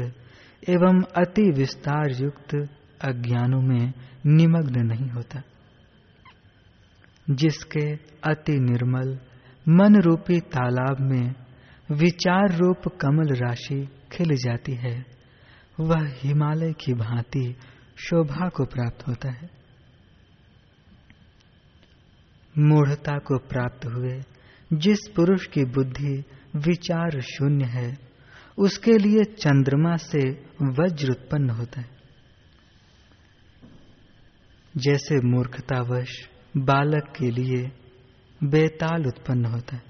एवं 0.69 1.03
अति 1.03 1.51
विस्तार 1.51 2.11
युक्त 2.11 2.55
अज्ञानों 3.01 3.63
में 3.63 3.93
निमग्न 4.27 4.87
नहीं 4.87 5.11
होता। 5.11 5.43
जिसके 7.31 7.97
अति 8.31 8.53
निर्मल 8.53 9.19
मन 9.69 10.01
रूपी 10.01 10.41
तालाब 10.41 10.97
में 11.01 11.35
विचार 11.93 12.57
रूप 12.57 12.79
कमल 13.01 13.35
राशि 13.35 13.89
खिल 14.13 14.37
जाती 14.37 14.73
है, 14.73 15.07
वह 15.81 16.13
हिमालय 16.23 16.73
की 16.73 16.95
भांति 16.95 17.57
शोभा 17.97 18.49
को 18.49 18.65
प्राप्त 18.65 19.09
होता 19.09 19.31
है। 19.31 19.51
मूढ़ता 22.59 23.19
को 23.19 23.39
प्राप्त 23.39 23.87
हुए 23.87 24.21
जिस 24.73 24.99
पुरुष 25.17 25.47
की 25.47 25.65
बुद्धि 25.65 26.25
विचार 26.57 27.21
शून्य 27.21 27.65
है। 27.65 27.99
उसके 28.59 28.99
लिए 28.99 29.25
चंद्रमा 29.25 29.97
से 29.97 30.31
वज्र 30.63 31.11
उत्पन्न 31.11 31.51
होता 31.51 31.81
है। 31.81 31.91
जैसे 34.77 35.29
मूर्खतावश 35.29 36.29
बालक 36.57 37.13
के 37.19 37.31
लिए 37.31 37.71
बेताल 38.45 39.07
उत्पन्न 39.07 39.45
होता 39.45 39.77
है। 39.77 39.83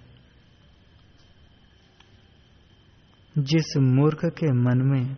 जिस 3.38 3.76
मूर्ख 3.76 4.24
के 4.24 4.52
मन 4.52 4.78
में 4.78 5.16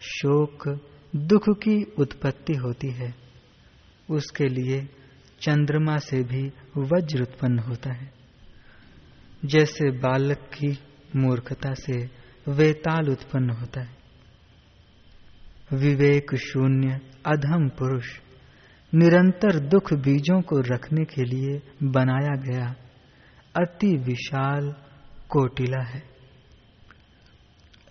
शोक, 0.00 0.86
दुख 1.16 1.42
की 1.48 1.82
उत्पत्ति 1.82 2.52
होती 2.52 2.90
है, 2.90 3.14
उसके 4.10 4.44
लिए 4.44 4.88
चंद्रमा 5.40 5.96
से 5.96 6.22
भी 6.22 6.52
वज्र 6.76 7.22
उत्पन्न 7.22 7.58
होता 7.58 7.92
है। 7.92 8.17
जैसे 9.44 9.90
बालक 9.90 10.38
की 10.38 10.78
मूर्खता 11.16 11.74
से 11.74 12.10
वेताल 12.48 13.08
उत्पन्न 13.08 13.50
होता 13.50 13.80
है। 13.80 13.98
विवेक 15.72 16.34
शून्य, 16.34 17.00
अधम 17.26 17.68
पुरुष, 17.68 18.06
निरंतर 18.94 19.58
दुख 19.58 19.92
बीजों 19.92 20.40
को 20.40 20.60
रखने 20.60 21.04
के 21.04 21.24
लिए 21.24 21.62
बनाया 21.82 22.36
गया 22.36 22.74
अति 23.56 23.96
विशाल 23.96 24.74
कोटिला 25.28 25.84
है। 25.84 26.02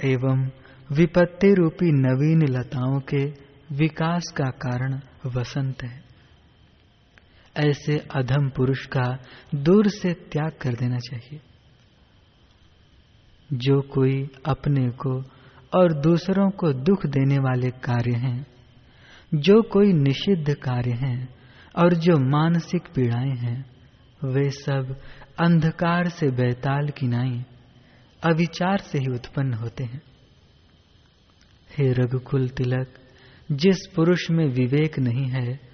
एवं 0.04 0.50
विपत्ति 0.92 1.54
रूपी 1.54 1.86
नवीन 1.86 2.48
लताओं 2.48 3.00
के 3.00 3.26
विकास 3.76 4.34
का 4.38 4.50
कारण 4.50 5.00
वसंत 5.26 5.84
है। 5.84 6.07
ऐसे 7.58 7.98
अधम 7.98 8.50
पुरुष 8.50 8.86
का 8.86 9.20
दूर 9.56 9.88
से 9.88 10.14
त्याग 10.14 10.52
कर 10.62 10.74
देना 10.74 10.98
चाहिए। 10.98 11.42
जो 13.54 13.82
कोई 13.82 14.30
अपने 14.46 14.90
को 14.90 15.22
और 15.74 15.94
दूसरों 15.94 16.50
को 16.50 16.74
दुख 16.74 17.06
देने 17.06 17.36
वाले 17.36 17.70
कार्य 17.70 18.16
हैं, 18.16 18.48
जो 19.34 19.62
कोई 19.62 19.94
निषिद्ध 19.94 20.54
कार्य 20.54 20.92
हैं 20.92 21.36
और 21.76 21.94
जो 21.94 22.30
मानसिक 22.30 22.82
पीड़ाएँ 22.96 23.36
हैं, 23.36 23.66
वे 24.26 24.50
सब 24.50 25.00
अंधकार 25.40 26.10
से 26.10 26.32
बैताल 26.32 26.90
की 26.90 27.08
नाई 27.08 27.46
अविचार 28.24 28.78
से 28.78 28.98
ही 28.98 29.14
उत्पन्न 29.14 29.54
होते 29.54 29.84
हैं। 29.84 30.02
हे 31.78 31.92
रघुकुल 31.92 32.50
तिलक, 32.50 32.88
जिस 33.52 33.88
पुरुष 33.96 34.32
में 34.32 34.46
विवेक 34.46 35.00
नहीं 35.00 35.26
है 35.26 35.67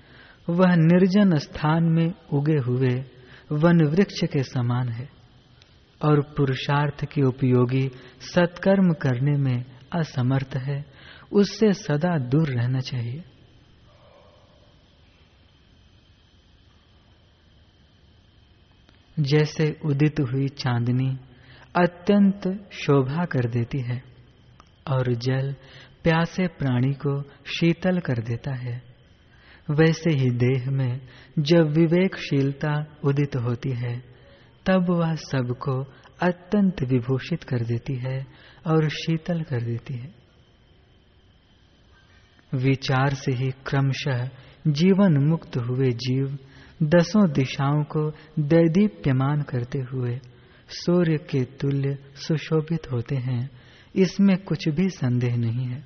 वह 0.50 0.76
निर्जन 0.76 1.38
स्थान 1.38 1.84
में 1.84 2.14
उगे 2.34 2.58
हुए 2.58 3.06
वन 3.52 3.82
वृक्ष 3.86 4.24
के 4.24 4.44
समान 4.44 4.90
है 4.90 5.10
और 6.02 6.22
पुरुषार्थ 6.22 7.06
की 7.06 7.22
उपयोगी 7.22 7.92
सत्कर्म 8.20 8.94
करने 8.94 9.38
में 9.38 9.66
असमर्थ 9.94 10.56
है, 10.56 10.86
उससे 11.34 11.74
सदा 11.74 12.18
दूर 12.18 12.50
रहना 12.50 12.80
चाहिए। 12.80 13.24
जैसे 19.20 19.80
उदित 19.86 20.20
हुई 20.20 20.48
चांदनी 20.48 21.18
अत्यंत 21.76 22.70
शोभा 22.72 23.26
कर 23.26 23.50
देती 23.50 23.80
है 23.80 24.04
और 24.88 25.14
जल 25.14 25.56
प्यासे 26.04 26.48
प्राणी 26.48 26.94
को 26.94 27.22
शीतल 27.46 28.00
कर 28.00 28.22
देता 28.22 28.54
है 28.54 28.93
वैसे 29.72 30.10
ही 30.10 30.30
देह 30.30 30.72
में 30.72 31.02
जब 31.40 31.70
विवेकशीलता 31.70 32.98
उदित 33.04 33.36
होती 33.36 33.70
है, 33.70 34.00
तब 34.66 34.90
वह 34.90 35.16
सबको 35.16 35.84
अत्यंत 36.22 36.84
विभूषित 36.84 37.44
कर 37.44 37.64
देती 37.64 37.96
है 37.96 38.28
और 38.68 38.90
शीतल 38.90 39.42
कर 39.42 39.62
देती 39.62 39.98
है। 39.98 40.14
विचार 42.56 43.14
से 43.14 43.32
ही 43.32 43.52
क्रमशः 43.52 44.30
जीवन 44.68 45.18
मुक्त 45.18 45.58
हुए 45.58 45.90
जीव 45.92 46.38
दसों 46.84 47.32
दिशाओं 47.32 47.84
को 47.84 48.10
दैदीप्यमान 48.40 49.42
करते 49.42 49.80
हुए 49.80 50.20
सूर्य 50.70 51.18
के 51.18 51.44
तुल्य 51.44 51.98
सुशोभित 52.16 52.92
होते 52.92 53.16
हैं, 53.16 53.50
इसमें 53.96 54.38
कुछ 54.38 54.70
भी 54.70 54.90
संदेह 54.90 55.38
नहीं 55.38 55.68
है। 55.68 55.86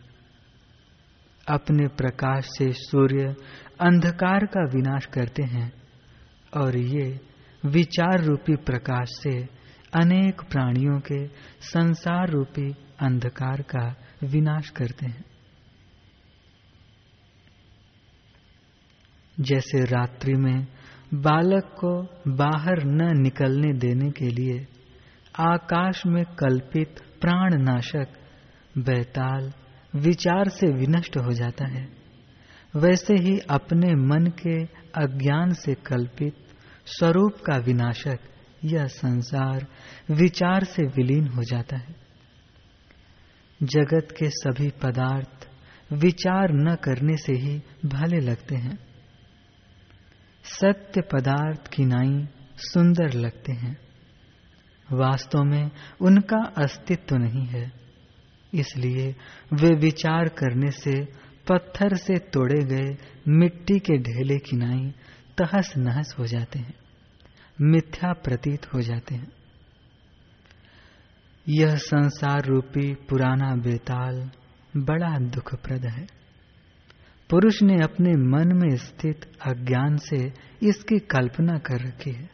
अपने 1.47 1.87
प्रकाश 1.87 2.45
से 2.45 2.71
सूर्य 2.71 3.35
अंधकार 3.81 4.45
का 4.45 4.63
विनाश 4.63 5.05
करते 5.05 5.43
हैं 5.43 5.73
और 6.53 6.77
ये 6.77 7.19
विचार 7.65 8.23
रूपी 8.23 8.55
प्रकाश 8.55 9.07
से 9.09 9.43
अनेक 9.93 10.41
प्राणियों 10.41 10.99
के 10.99 11.27
संसार 11.61 12.29
रूपी 12.29 12.71
अंधकार 12.99 13.61
का 13.61 13.95
विनाश 14.23 14.69
करते 14.69 15.05
हैं। 15.05 15.25
जैसे 19.39 19.83
रात्रि 19.83 20.33
में 20.33 20.67
बालक 21.13 21.63
को 21.65 22.03
बाहर 22.27 22.83
न 22.83 23.21
निकलने 23.21 23.73
देने 23.73 24.11
के 24.11 24.25
लिए 24.25 24.67
आकाश 25.39 26.05
में 26.05 26.25
कल्पित 26.25 26.95
प्राणनाशक 27.21 28.07
बैताल 28.77 29.51
विचार 29.95 30.49
से 30.49 30.67
विनष्ट 30.67 31.17
हो 31.17 31.33
जाता 31.33 31.65
है। 31.65 31.96
वैसे 32.77 33.13
ही 33.13 33.37
अपने 33.49 33.93
मन 34.07 34.25
के 34.39 34.63
अज्ञान 35.01 35.53
से 35.53 35.73
कल्पित 35.85 36.35
स्वरूप 36.87 37.41
का 37.45 37.57
विनाशक 37.57 38.19
यह 38.65 38.85
संसार 38.85 39.65
विचार 40.11 40.63
से 40.63 40.83
विलीन 40.87 41.27
हो 41.27 41.43
जाता 41.43 41.77
है। 41.77 41.95
जगत 43.63 44.07
के 44.11 44.29
सभी 44.29 44.69
पदार्थ 44.83 45.47
विचार 45.93 46.51
न 46.51 46.75
करने 46.75 47.17
से 47.17 47.33
ही 47.33 47.57
भले 47.85 48.19
लगते 48.19 48.55
हैं। 48.55 48.77
सत्य 50.43 51.01
पदार्थ 51.01 51.67
की 51.67 51.85
नाई 51.85 52.27
सुंदर 52.63 53.13
लगते 53.13 53.53
हैं। 53.53 53.77
वास्तव 54.87 55.43
में 55.43 55.71
उनका 56.01 56.43
अस्तित्व 56.57 57.15
नहीं 57.15 57.45
है, 57.45 57.71
इसलिए 58.53 59.15
वे 59.53 59.75
विचार 59.75 60.29
करने 60.29 60.71
से 60.71 60.93
पत्थर 61.49 61.95
से 61.95 62.17
तोड़े 62.17 62.63
गए 62.63 62.97
मिट्टी 63.27 63.79
के 63.79 63.97
ढेले 63.97 64.37
किनाई 64.37 64.93
तहस 65.37 65.73
नहस 65.77 66.15
हो 66.19 66.25
जाते 66.25 66.59
हैं, 66.59 66.73
मिथ्या 67.61 68.13
प्रतीत 68.13 68.73
हो 68.73 68.81
जाते 68.81 69.15
हैं। 69.15 69.31
यह 71.49 71.75
संसार 71.75 72.45
रूपी 72.45 72.93
पुराना 72.93 73.55
बेताल 73.55 74.31
बड़ा 74.77 75.17
दुखप्रद 75.17 75.85
है। 75.85 76.07
पुरुष 77.29 77.61
ने 77.63 77.83
अपने 77.83 78.09
मन 78.09 78.53
में 78.55 78.75
स्थित 78.75 79.25
अज्ञान 79.47 79.97
से 79.97 80.33
इसकी 80.63 80.99
कल्पना 80.99 81.57
कर 81.57 81.87
रखी 81.87 82.11
है। 82.11 82.29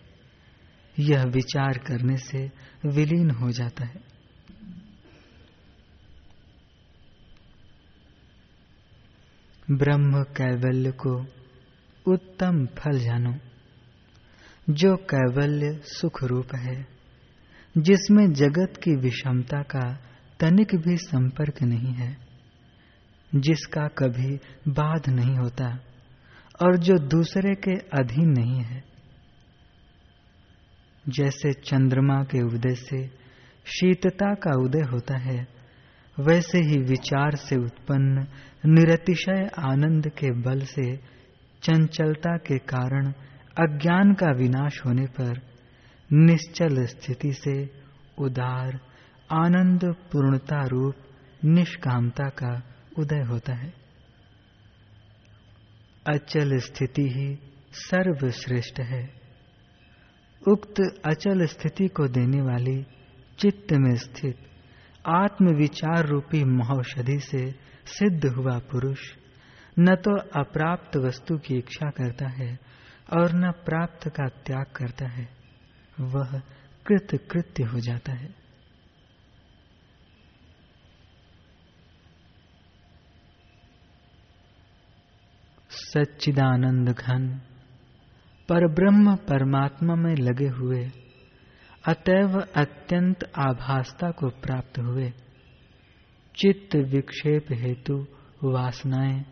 यह 0.99 1.23
विचार 1.23 1.77
करने 1.77 2.17
से 2.17 2.51
विलीन 2.85 3.31
हो 3.31 3.49
जाता 3.49 3.85
है। 3.85 4.12
ब्रह्म 9.71 10.23
कैवल्य 10.23 10.91
को 10.91 11.25
उत्तम 12.13 12.65
फल 12.65 12.99
जानो। 12.99 13.35
जो 14.69 14.95
कैवल्य 14.95 15.81
सुख 15.83 16.23
रूप 16.23 16.47
है, 16.55 16.87
जिसमें 17.77 18.33
जगत 18.33 18.73
की 18.83 18.95
विषमता 18.95 19.61
का 19.61 19.99
तनिक 20.39 20.75
भी 20.75 20.97
संपर्क 20.97 21.61
नहीं 21.61 21.93
है, 21.93 22.17
जिसका 23.35 23.87
कभी 23.87 24.35
बाध 24.67 25.09
नहीं 25.09 25.37
होता 25.37 25.79
और 26.63 26.77
जो 26.77 26.93
दूसरे 26.97 27.55
के 27.55 27.75
अधीन 27.75 28.29
नहीं 28.29 28.59
है। 28.63 28.83
जैसे 31.09 31.53
चंद्रमा 31.53 32.23
के 32.23 32.43
उदय 32.43 32.75
से 32.75 33.07
शीतता 33.65 34.33
का 34.33 34.63
उदय 34.63 34.81
होता 34.81 35.17
है, 35.17 35.47
वैसे 36.19 36.57
ही 36.57 36.77
विचार 36.77 37.35
से 37.35 37.55
उत्पन्न 37.55 38.27
निरतिशय 38.65 39.51
आनंद 39.59 40.07
के 40.07 40.31
बल 40.31 40.59
से, 40.59 40.97
चंचलता 41.63 42.37
के 42.37 42.57
कारण, 42.57 43.11
अज्ञान 43.57 44.13
का 44.13 44.31
विनाश 44.31 44.85
होने 44.85 45.05
पर, 45.05 45.41
निश्चल 46.13 46.85
स्थिति 46.85 47.33
से 47.33 47.69
उदार 48.19 48.79
आनंद 49.31 49.85
पूर्णता 49.85 50.65
रूप, 50.65 50.95
निष्कामता 51.45 52.29
का 52.29 52.63
उदय 52.99 53.21
होता 53.21 53.53
है। 53.53 53.73
अचल 56.07 56.57
स्थिति 56.57 57.01
ही 57.01 57.39
सर्वश्रेष्ठ 57.71 58.79
है। 58.79 59.13
उक्त 60.47 61.01
अचल 61.05 61.45
स्थिति 61.45 61.87
को 61.87 62.07
देने 62.07 62.41
वाली 62.41 62.83
चित्त 63.39 63.73
में 63.73 63.95
स्थित 63.95 64.37
आत्म 65.07 65.55
विचार 65.55 66.05
रूपी 66.05 66.43
महौषधि 66.43 67.19
से 67.19 67.51
सिद्ध 67.85 68.25
हुआ 68.25 68.59
पुरुष 68.59 68.99
न 69.79 69.95
तो 69.95 70.17
अप्राप्त 70.19 70.97
वस्तु 70.97 71.37
की 71.37 71.55
इच्छा 71.55 71.89
करता 71.89 72.27
है 72.29 72.59
और 73.13 73.33
न 73.33 73.51
प्राप्त 73.51 74.09
का 74.09 74.27
त्याग 74.27 74.65
करता 74.65 75.07
है। 75.07 75.29
वह 75.99 76.39
कृत 76.87 77.27
कृत्य 77.31 77.63
हो 77.63 77.79
जाता 77.79 78.11
है। 78.11 78.35
सच्चिदानंद 85.69 86.89
घन, 86.89 87.41
पर 88.49 88.67
ब्रह्म 88.67 89.15
परमात्मा 89.15 89.95
में 89.95 90.15
लगे 90.15 90.47
हुए 90.47 90.91
अतएव 91.87 92.39
अत्यंत 92.39 93.23
आभासता 93.37 94.11
को 94.11 94.29
प्राप्त 94.29 94.79
हुए। 94.79 95.09
चित्त 96.35 96.75
विक्षेप 96.75 97.45
हेतु 97.51 98.07
वासनाएँ, 98.43 99.25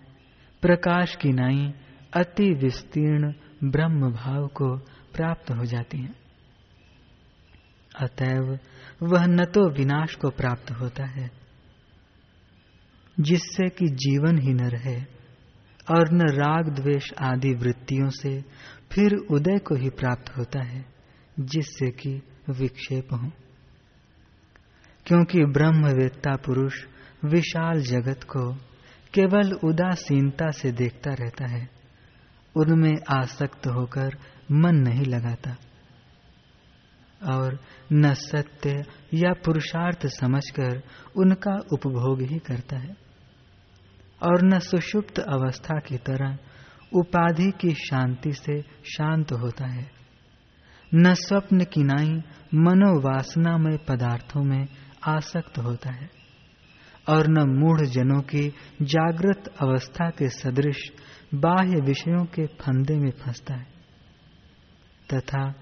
प्रकाश 0.62 1.16
की 1.16 1.30
नाई, 1.30 1.74
अति 2.14 2.54
विस्तीर्ण 2.54 3.34
ब्रह्म 3.64 4.12
भाव 4.12 4.48
को 4.48 4.78
प्राप्त 5.14 5.52
हो 5.52 5.66
जाती 5.66 5.98
हैं। 5.98 6.16
अतएव 7.96 8.60
वह 9.04 9.26
न 9.26 9.46
तो 9.46 9.70
विनाश 9.70 10.16
को 10.16 10.30
प्राप्त 10.30 10.72
होता 10.72 11.06
है, 11.06 11.32
जिससे 13.20 13.70
कि 13.70 13.88
जीवन 13.88 14.38
ही 14.38 14.54
न 14.54 14.60
रहे, 14.60 15.02
और 15.92 16.12
न 16.12 16.22
राग 16.22 16.70
द्वेष 16.70 17.14
आदि 17.14 17.54
वृत्तियों 17.54 18.10
से 18.10 18.42
फिर 18.92 19.16
उदय 19.32 19.58
को 19.58 19.76
ही 19.76 19.90
प्राप्त 19.90 20.38
होता 20.38 20.64
है, 20.64 20.86
जिससे 21.40 21.92
कि 21.92 22.22
विक्षेप 22.52 23.14
हो। 23.14 23.32
क्योंकि 25.06 25.46
ब्रह्मवेत्ता 25.46 26.36
पुरुष 26.36 26.74
विशाल 27.26 27.82
जगत 27.82 28.24
को 28.24 28.54
केवल 29.14 29.54
उदासीनता 29.54 30.52
से 30.52 30.72
देखता 30.72 31.14
रहता 31.14 31.48
है, 31.48 31.70
उनमें 32.56 32.94
आसक्त 33.10 33.68
होकर 33.68 34.18
मन 34.52 34.76
नहीं 34.76 35.06
लगाता। 35.06 35.56
और 37.34 37.60
न 37.94 38.14
सत्य 38.14 38.84
या 39.14 39.34
पुरुषार्थ 39.34 40.08
समझकर 40.08 40.84
उनका 41.18 41.56
उपभोग 41.74 42.22
ही 42.22 42.40
करता 42.40 42.78
है। 42.78 42.96
और 44.24 44.42
न 44.42 44.60
सुषुप्त 44.60 45.20
अवस्था 45.20 45.80
की 45.80 45.98
तरह 45.98 46.38
उपाधि 46.94 47.52
की 47.52 47.70
शांति 47.70 48.34
से 48.34 48.62
शांत 48.62 49.32
होता 49.32 49.66
है। 49.68 50.01
न 50.96 51.14
स्वप्न 51.14 51.64
किनाई 51.64 52.22
मनोवासनामय 52.54 53.78
पदार्थों 53.78 54.44
में 54.44 54.68
आसक्त 55.08 55.58
होता 55.58 55.94
है, 55.94 56.10
और 57.10 57.28
न 57.28 57.50
मूढ़ 57.50 57.82
जनों 57.82 58.22
की 58.22 58.54
जागृत 58.82 59.54
अवस्था 59.62 60.10
के 60.10 60.30
सदृश 60.30 60.92
बाह्य 61.36 61.82
विषयों 61.82 62.26
के 62.26 62.46
फंदे 62.46 62.96
में 62.96 63.12
फंसता 63.12 63.54
है, 63.54 63.68
तथा 65.14 65.54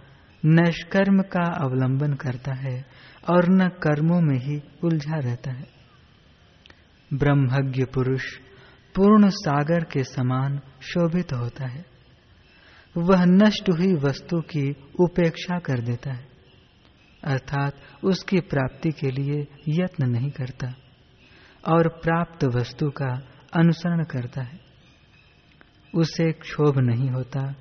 नष्कर्म 0.45 1.21
का 1.21 1.53
अवलंबन 1.53 2.13
करता 2.13 2.53
है, 2.53 2.85
और 3.29 3.49
न 3.49 3.67
कर्मों 3.67 4.21
में 4.21 4.37
ही 4.37 4.61
उलझा 4.83 5.15
रहता 5.15 5.51
है। 5.51 5.67
ब्रह्मज्ञ 7.13 7.83
पुरुष 7.83 8.23
पूर्ण 8.95 9.29
सागर 9.29 9.83
के 9.83 10.03
समान 10.03 10.59
शोभित 10.81 11.33
होता 11.33 11.67
है। 11.67 11.98
वह 12.99 13.25
नष्ट 13.25 13.69
हुई 13.69 13.93
वस्तु 13.93 14.41
की 14.41 14.75
उपेक्षा 14.99 15.59
कर 15.59 15.79
देता 15.79 16.13
है। 16.13 16.27
अर्थात 17.23 17.75
उसकी 18.03 18.39
प्राप्ति 18.39 18.89
के 18.89 19.11
लिए 19.11 19.47
यत्न 19.67 20.09
नहीं 20.09 20.31
करता 20.31 20.73
और 21.67 21.87
प्राप्त 21.87 22.45
वस्तु 22.45 22.89
का 22.89 23.21
अनुसरण 23.53 24.03
करता 24.03 24.41
है। 24.41 24.59
उसे 25.95 26.31
क्षोभ 26.31 26.79
नहीं 26.79 27.09
होता 27.09 27.55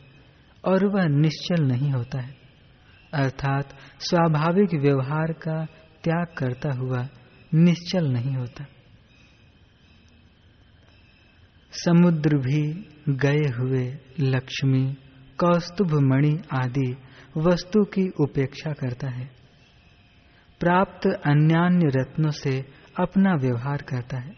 और 0.64 0.86
वह 0.86 1.06
निश्चल 1.08 1.64
नहीं 1.64 1.90
होता 1.90 2.20
है। 2.20 2.36
अर्थात 3.14 3.78
स्वाभाविक 4.00 4.74
व्यवहार 4.74 5.32
का 5.32 5.64
त्याग 6.04 6.26
करता 6.38 6.70
हुआ 6.70 7.08
निश्चल 7.54 8.08
नहीं 8.08 8.36
होता। 8.36 8.66
समुद्र 11.72 12.36
भी 12.36 12.88
गए 13.08 13.48
हुए 13.58 13.98
लक्ष्मी 14.20 14.96
कौस्तुभ 15.38 15.92
मणि 15.92 16.42
आदि 16.52 16.96
वस्तु 17.36 17.84
की 17.84 18.08
उपेक्षा 18.20 18.72
करता 18.72 19.08
है। 19.08 19.30
प्राप्त 20.60 21.06
अन्यान्य 21.06 21.86
रत्नों 21.86 22.30
से 22.30 22.64
अपना 23.00 23.34
व्यवहार 23.34 23.82
करता 23.82 24.18
है। 24.18 24.32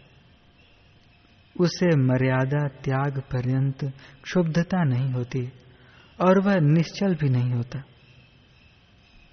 उसे 1.59 1.95
मर्यादा 1.95 2.67
त्याग 2.67 3.19
पर्यंत 3.19 3.85
क्षुब्धता 4.23 4.83
नहीं 4.83 5.13
होती 5.13 5.49
और 6.21 6.39
वह 6.39 6.55
निश्चल 6.59 7.15
भी 7.15 7.29
नहीं 7.29 7.51
होता। 7.51 7.83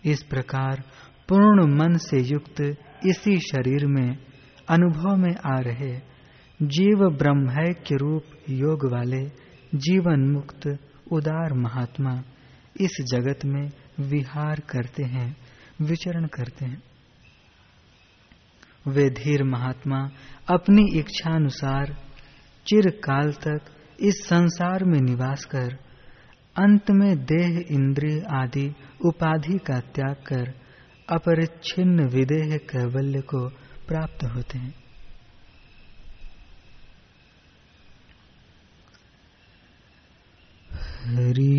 इस 0.05 0.23
प्रकार 0.23 0.83
पूर्ण 1.29 1.77
मन 1.77 1.97
से 1.97 2.23
युक्त 2.23 2.61
इसी 3.07 3.37
शरीर 3.37 3.87
में 3.87 4.19
अनुभव 4.69 5.17
में 5.17 5.37
आ 5.47 5.61
रहे 5.61 6.01
जीव 6.63 7.11
ब्रह्म 7.11 7.73
के 7.73 7.97
रूप 7.97 8.23
योग 8.51 8.93
वाले 8.93 9.25
जीवन 9.75 10.31
मुक्त 10.33 10.79
उदार 11.13 11.53
महात्मा 11.53 12.23
इस 12.81 12.91
जगत 13.15 13.45
में 13.45 13.71
विहार 14.01 14.61
करते 14.61 15.03
हैं, 15.03 15.37
विचरण 15.83 16.27
करते 16.27 16.65
हैं। 16.65 16.83
वे 18.89 19.11
धीर 19.11 19.45
महात्मा 19.45 20.11
अपनी 20.49 20.83
इच्छा 20.83 20.99
इच्छानुसार 20.99 21.97
चिरकाल 22.67 23.33
तक 23.33 23.61
इस 24.01 24.15
संसार 24.15 24.85
में 24.85 25.01
निवास 25.01 25.45
कर, 25.45 25.75
अंत 26.57 26.91
में 26.91 27.17
देह 27.17 27.65
इंद्रिय 27.71 28.23
आदि 28.31 28.75
उपाधि 29.05 29.59
का 29.59 29.81
त्याग 29.81 30.15
कर, 30.15 30.55
अपरिच्छिन्न 31.13 32.09
विदेह 32.09 32.57
कैवल्य 32.57 33.21
को 33.21 33.49
प्राप्त 33.89 34.25
होते 34.25 34.59
हैं। 34.59 34.88
हरि 41.09 41.53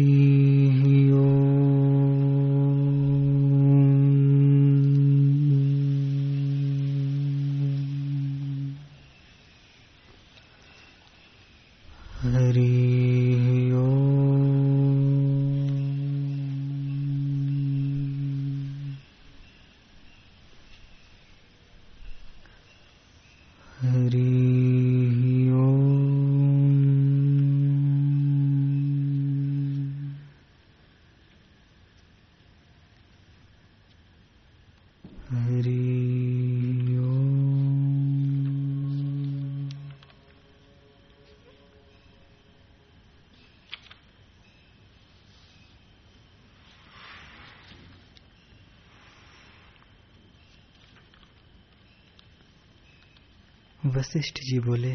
वशिष्ठ 53.89 54.36
जी 54.36 54.60
बोले, 54.60 54.93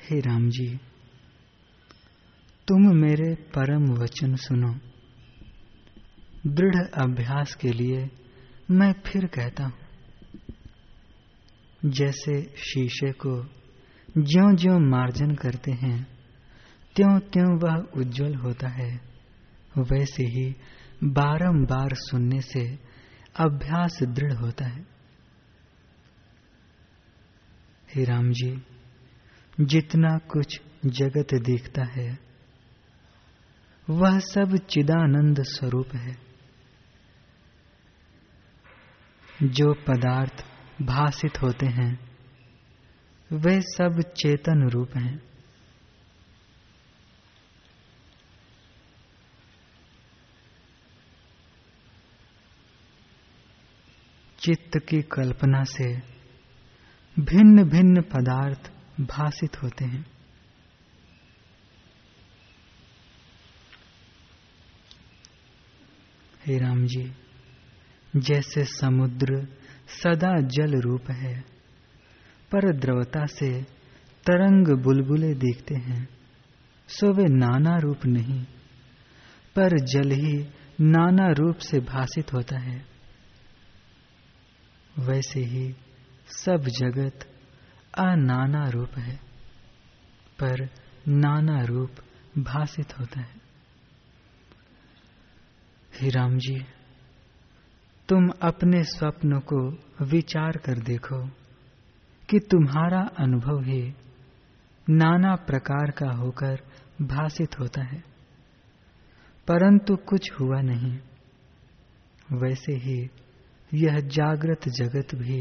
हे 0.00 0.20
राम 0.20 0.48
जी, 0.48 0.68
तुम 2.68 2.96
मेरे 2.96 3.34
परम 3.34 3.84
वचन 3.92 4.36
सुनो। 4.36 4.72
दृढ़ 6.46 6.76
अभ्यास 6.76 7.54
के 7.54 7.72
लिए 7.72 8.10
मैं 8.70 8.92
फिर 9.06 9.26
कहता 9.26 9.64
हूँ। 9.64 9.74
जैसे 11.84 12.42
शीशे 12.42 13.12
को 13.12 13.42
ज्यो 14.18 14.56
ज्यो 14.56 14.78
मार्जन 14.78 15.34
करते 15.34 15.72
हैं 15.72 16.06
त्यों 16.96 17.18
त्यों 17.18 17.50
वह 17.58 17.76
उज्जवल 17.96 18.34
होता 18.34 18.68
है, 18.68 19.00
वैसे 19.78 20.24
ही 20.24 20.56
बारंबार 21.04 21.90
सुनने 21.94 22.40
से 22.40 22.78
अभ्यास 23.36 23.98
दृढ़ 24.02 24.32
होता 24.32 24.66
है। 24.66 24.97
हे 27.94 28.04
राम 28.04 28.30
जी, 28.30 28.62
जितना 29.60 30.18
कुछ 30.18 30.60
जगत 30.86 31.34
देखता 31.34 31.84
है, 31.84 32.18
वह 33.90 34.18
सब 34.18 34.56
चिदानंद 34.56 35.42
स्वरूप 35.42 35.94
है। 35.94 36.16
जो 39.42 39.74
पदार्थ 39.74 40.44
भाषित 40.82 41.42
होते 41.42 41.66
हैं, 41.66 42.16
वे 43.32 43.60
सब 43.60 44.12
चेतन 44.16 44.68
रूप 44.68 44.90
हैं। 44.96 45.28
चित्त 54.38 54.78
की 54.88 55.02
कल्पना 55.02 55.64
से 55.64 56.17
भिन्न 57.20 57.64
भिन्न 57.64 58.00
पदार्थ 58.00 58.72
भाषित 59.00 59.62
होते 59.62 59.84
हैं। 59.84 60.06
हे 66.46 66.58
राम 66.58 66.84
जी, 66.86 67.12
जैसे 68.16 68.64
समुद्र 68.64 69.48
सदा 70.02 70.40
जल 70.40 70.80
रूप 70.80 71.10
है, 71.10 71.40
पर 72.52 72.76
द्रवता 72.78 73.26
से 73.26 73.62
तरंग 74.26 74.82
बुलबुले 74.82 75.34
देखते 75.34 75.74
हैं, 75.74 76.08
सो 76.88 77.12
वे 77.12 77.24
नाना 77.24 77.78
रूप 77.78 78.06
नहीं, 78.06 78.44
पर 79.56 79.78
जल 79.78 80.10
ही 80.10 80.48
नाना 80.80 81.28
रूप 81.32 81.56
से 81.56 81.80
भाषित 81.80 82.32
होता 82.32 82.58
है। 82.58 82.84
वैसे 84.98 85.40
ही 85.40 85.74
सब 86.28 86.66
जगत 86.78 87.26
अनाना 87.98 88.68
रूप 88.68 88.98
है, 88.98 89.16
पर 90.38 90.68
नाना 91.08 91.60
रूप 91.62 91.90
भाषित 92.38 92.98
होता 92.98 93.20
है। 93.20 93.36
ही 95.92 96.10
राम 96.10 96.36
जी 96.38 96.58
तुम 98.08 98.28
अपने 98.42 98.82
स्वप्न 98.86 99.38
को 99.52 99.60
विचार 100.04 100.56
कर 100.56 100.78
देखो 100.82 101.26
कि 102.28 102.38
तुम्हारा 102.40 103.00
अनुभव 103.18 103.62
ही 103.62 103.82
नाना 104.86 105.34
प्रकार 105.46 105.90
का 105.90 106.10
होकर 106.16 106.60
भाषित 107.02 107.58
होता 107.58 107.82
है, 107.84 108.02
परंतु 109.48 109.96
कुछ 109.96 110.30
हुआ 110.32 110.60
नहीं। 110.60 110.96
वैसे 112.32 112.72
ही 112.76 112.98
यह 113.72 113.98
जागृत 114.08 114.68
जगत 114.68 115.14
भी 115.14 115.40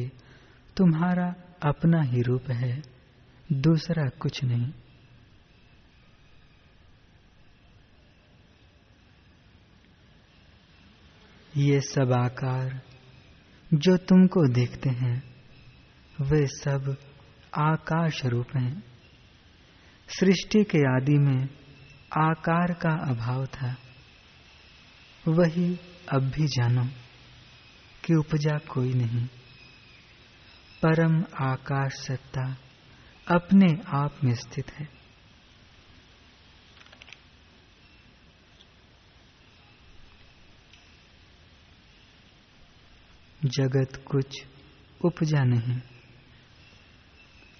तुम्हारा 0.77 1.35
अपना 1.63 2.01
ही 2.01 2.21
रूप 2.21 2.51
है, 2.51 2.81
दूसरा 3.53 4.09
कुछ 4.09 4.43
नहीं। 4.43 4.73
ये 11.57 11.81
सब 11.81 12.11
आकार 12.11 12.81
जो 13.73 13.97
तुमको 13.97 14.53
देखते 14.53 14.89
हैं, 14.89 15.23
वे 16.21 16.47
सब 16.47 16.97
आकाश 17.57 18.25
रूप 18.25 18.47
हैं। 18.57 18.83
सृष्टि 20.19 20.63
के 20.63 20.77
आदि 20.77 21.17
में 21.17 21.49
आकार 22.17 22.73
का 22.73 22.89
अभाव 22.89 23.45
था। 23.45 23.75
वही 25.27 25.79
अब 26.13 26.21
भी 26.21 26.47
जानो 26.47 26.85
कि 28.05 28.13
उपजा 28.13 28.57
कोई 28.57 28.93
नहीं। 28.93 29.27
परम 30.83 31.23
आकाश 31.39 31.93
सत्ता 31.93 32.57
अपने 33.35 33.81
आप 33.87 34.23
में 34.23 34.33
स्थित 34.33 34.71
है। 34.71 34.89
जगत 43.45 44.03
कुछ 44.05 44.45
उपजा 45.05 45.43
नहीं, 45.43 45.81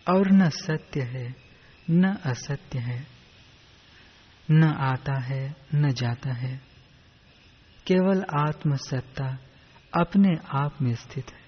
और 0.10 0.32
न 0.32 0.50
सत्य 0.50 1.02
है, 1.02 1.36
न 1.90 2.14
असत्य 2.14 2.80
है। 2.80 3.08
न 4.52 4.64
आता 4.64 5.20
है, 5.20 5.56
न 5.76 5.92
जाता 5.92 6.34
है, 6.34 6.62
केवल 7.88 8.26
आत्मसत्ता 8.40 9.38
अपने 10.02 10.36
आप 10.56 10.82
में 10.82 10.96
स्थित 10.96 11.32
है। 11.32 11.47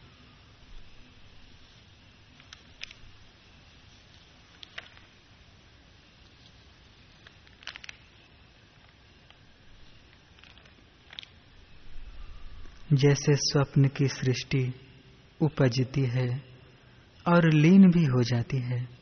जैसे 12.94 13.36
स्वप्न 13.36 13.88
की 13.88 14.08
सृष्टि 14.08 14.74
उपजती 15.42 16.02
है 16.02 16.44
और 17.28 17.54
लीन 17.54 17.92
भी 17.92 18.06
हो 18.06 18.24
जाती 18.24 18.58
है। 18.58 19.00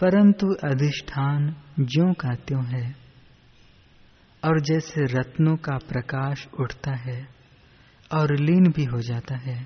परंतु 0.00 0.46
अधिष्ठान 0.64 1.56
ज्यो 1.80 2.12
का 2.12 2.34
त्यों 2.34 2.66
है 2.66 2.96
और 4.44 4.60
जैसे 4.60 5.04
रत्नों 5.04 5.56
का 5.56 5.76
प्रकाश 5.76 6.48
उठता 6.60 6.94
है 6.94 7.28
और 8.12 8.36
लीन 8.36 8.72
भी 8.76 8.84
हो 8.84 9.00
जाता 9.00 9.36
है, 9.36 9.64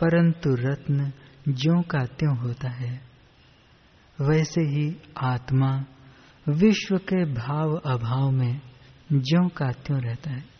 परंतु 0.00 0.54
रत्न 0.54 1.12
ज्यो 1.48 1.82
का 1.82 2.04
त्यों 2.04 2.38
होता 2.38 2.68
है, 2.68 3.00
वैसे 4.20 4.60
ही 4.60 4.96
आत्मा 5.18 5.84
विश्व 6.48 6.96
के 6.96 7.24
भाव 7.24 7.76
अभाव 7.76 8.30
में 8.30 8.60
ज्यो 9.12 9.48
का 9.48 9.72
त्यों 9.72 10.00
रहता 10.00 10.30
है। 10.30 10.53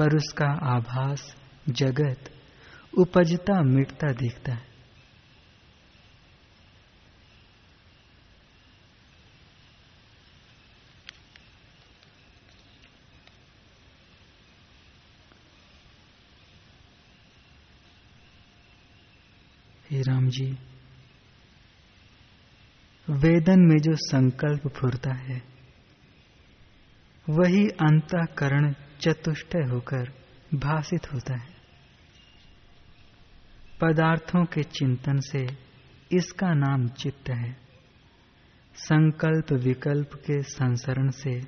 पर 0.00 0.16
उसका 0.16 0.46
आभास 0.46 1.36
जगत, 1.68 2.30
उपजता 2.98 3.62
मिटता 3.62 4.12
दिखता 4.12 4.52
है। 4.52 4.70
राम 20.02 20.28
जी, 20.28 20.58
वेदन 23.10 23.60
में 23.60 23.78
जो 23.78 23.96
संकल्प 23.96 24.68
फुरता 24.68 25.14
है 25.14 25.49
वही 27.28 27.68
अंतकरण 27.68 28.74
चतुष्ट 29.00 29.56
होकर 29.56 30.12
भाषित 30.54 31.12
होता 31.12 31.36
है। 31.36 31.48
पदार्थों 33.80 34.44
के 34.44 34.62
चिंतन 34.62 35.20
से 35.20 35.46
इसका 36.12 36.54
नाम 36.54 36.88
चित्त 36.88 37.30
है। 37.30 37.56
संकल्प 38.74 39.52
विकल्प 39.52 40.10
के 40.14 40.42
संसरण 40.42 41.10
से 41.10 41.42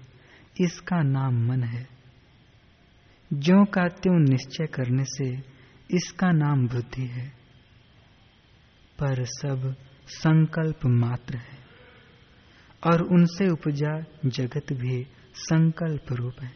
इसका 0.61 1.03
नाम 1.03 1.49
मन 1.49 1.63
है। 1.63 1.89
जो 3.33 3.65
का 3.65 3.89
त्यों 3.89 4.31
निश्चय 4.31 4.67
करने 4.67 5.05
से 5.05 5.37
इसका 5.91 6.33
नाम 6.33 6.69
बुद्धि 6.69 7.07
है। 7.07 7.29
पर 8.99 9.25
सब 9.25 9.75
संकल्प 10.07 10.79
मात्र 10.87 11.37
है 11.37 11.59
और 12.87 13.03
उनसे 13.03 13.49
उपजा 13.49 14.05
जगत 14.27 14.73
भी 14.73 15.07
संकल्प 15.35 16.13
रूप 16.13 16.41
है। 16.41 16.51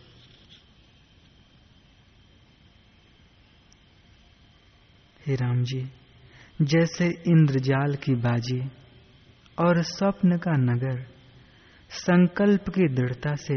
हे 5.27 5.35
राम 5.35 5.63
जी 5.63 5.81
जैसे 6.63 7.07
इंद्रजाल 7.29 7.95
की 7.95 8.15
बाजी 8.15 8.61
और 9.59 9.83
स्वप्न 9.83 10.37
का 10.39 10.53
नगर 10.57 11.01
संकल्प 11.91 12.69
की 12.69 12.89
दृढ़ता 12.95 13.35
से 13.37 13.57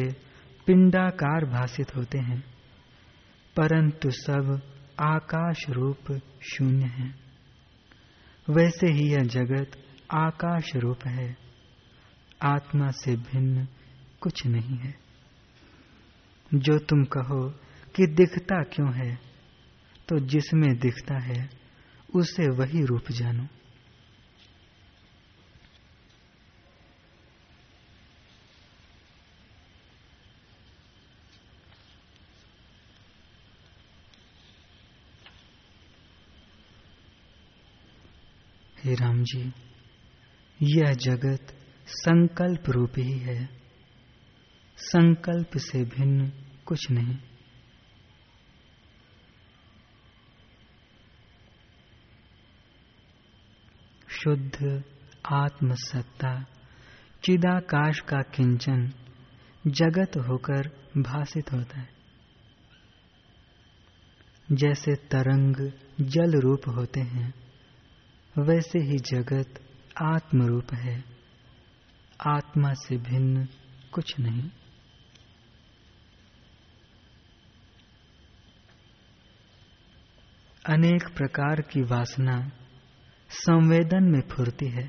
पिंडाकार 0.67 1.45
भाषित 1.45 1.95
होते 1.95 2.17
हैं, 2.17 2.39
परंतु 3.55 4.11
सब 4.11 4.59
आकाश 4.99 5.65
रूप 5.69 6.11
शून्य 6.43 6.85
है। 6.87 7.13
वैसे 8.47 8.87
ही 8.87 9.09
यह 9.11 9.23
जगत 9.27 9.77
आकाश 10.13 10.75
रूप 10.75 11.05
है, 11.07 11.35
आत्मा 12.43 12.89
से 12.93 13.15
भिन्न 13.15 13.67
कुछ 14.21 14.45
नहीं 14.47 14.77
है। 14.77 15.08
जो 16.53 16.79
तुम 16.79 17.03
कहो 17.03 17.49
कि 17.95 18.07
दिखता 18.07 18.63
क्यों 18.63 18.93
है 18.93 19.29
तो 20.09 20.19
जिसमें 20.19 20.79
दिखता 20.79 21.19
है, 21.19 21.49
उसे 22.15 22.49
वही 22.49 22.85
रूप 22.85 23.11
जानो। 23.11 23.47
हे 38.83 38.95
राम 38.95 39.23
जी, 39.23 39.53
यह 40.63 40.93
जगत 40.93 41.55
संकल्प 41.87 42.69
रूप 42.69 42.93
ही 42.97 43.19
है। 43.19 43.58
संकल्प 44.79 45.57
से 45.57 45.83
भिन्न 45.83 46.31
कुछ 46.65 46.91
नहीं। 46.91 47.17
शुद्ध 54.09 54.83
आत्मसत्ता, 55.31 56.45
चिदाकाश 57.23 57.99
का 57.99 58.21
किंचन, 58.21 58.91
जगत 59.67 60.11
होकर 60.17 60.67
भाषित 60.97 61.53
होता 61.53 61.79
है। 61.79 61.89
जैसे 64.51 64.95
तरंग 64.95 65.71
जल 66.01 66.39
रूप 66.39 66.61
होते 66.67 66.99
हैं, 66.99 67.33
वैसे 68.39 68.79
ही 68.79 68.97
जगत 68.97 69.61
आत्म 70.01 70.45
रूप 70.45 70.73
है। 70.73 71.03
आत्मा 72.27 72.73
से 72.73 72.97
भिन्न 72.97 73.47
कुछ 73.91 74.19
नहीं। 74.19 74.49
अनेक 80.65 81.15
प्रकार 81.17 81.61
की 81.61 81.81
वासना 81.81 82.51
संवेदन 83.29 84.03
में 84.03 84.21
फुरती 84.21 84.67
है। 84.67 84.87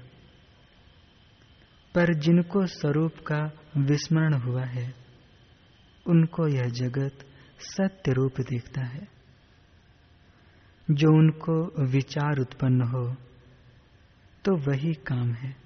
पर 1.94 2.14
जिनको 2.14 2.66
स्वरूप 2.66 3.12
का 3.26 3.52
विस्मरण 3.76 4.34
हुआ 4.34 4.64
है, 4.64 4.94
उनको 6.06 6.48
यह 6.48 6.62
जगत 6.62 7.18
सत्य 7.58 8.12
रूप 8.12 8.40
दिखता 8.40 8.84
है। 8.84 9.08
जो 10.90 11.18
उनको 11.18 11.84
विचार 11.84 12.38
उत्पन्न 12.38 12.82
हो 12.82 13.16
तो 14.44 14.56
वही 14.56 14.94
काम 14.94 15.32
है। 15.32 15.56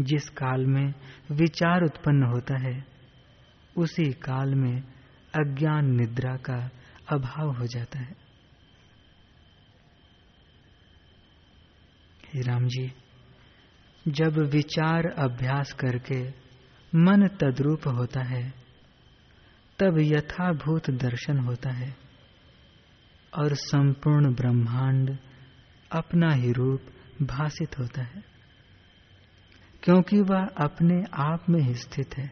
जिस 0.00 0.28
काल 0.28 0.66
में 0.66 0.94
विचार 1.30 1.82
उत्पन्न 1.82 2.22
होता 2.22 2.58
है, 2.58 2.84
उसी 3.76 4.12
काल 4.12 4.54
में 4.54 4.82
अज्ञान 5.34 5.96
निद्रा 5.96 6.36
का 6.36 6.70
अभाव 7.12 7.50
हो 7.50 7.66
जाता 7.66 7.98
है। 7.98 8.27
राम 12.36 12.66
जी, 12.66 12.92
जब 14.08 14.38
विचार 14.38 15.06
अभ्यास 15.06 15.72
करके 15.72 16.28
मन 16.94 17.28
तद्रूप 17.28 17.88
होता 17.88 18.22
है, 18.22 18.54
तब 19.78 19.98
यथाभूत 19.98 20.90
दर्शन 20.90 21.38
होता 21.38 21.70
है 21.70 21.96
और 23.34 23.54
संपूर्ण 23.54 24.34
ब्रह्मांड 24.34 25.18
अपना 25.92 26.32
ही 26.32 26.52
रूप 26.52 26.80
भाषित 27.22 27.78
होता 27.78 28.02
है, 28.02 28.22
क्योंकि 29.82 30.20
वह 30.20 30.44
अपने 30.44 31.04
आप 31.14 31.44
में 31.50 31.60
ही 31.60 31.74
स्थित 31.74 32.18
है। 32.18 32.30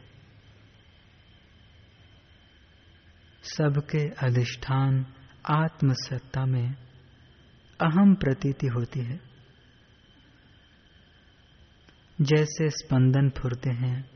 सबके 3.43 4.09
अधिष्ठान 4.09 5.07
आत्मसत्ता 5.51 6.47
में 6.47 6.75
अहम 7.81 8.15
प्रतीति 8.15 8.67
होती 8.67 9.01
है। 9.01 9.36
जैसे 12.21 12.71
स्पंदन 12.71 13.31
फुरते 13.31 13.71
हैं, 13.71 14.11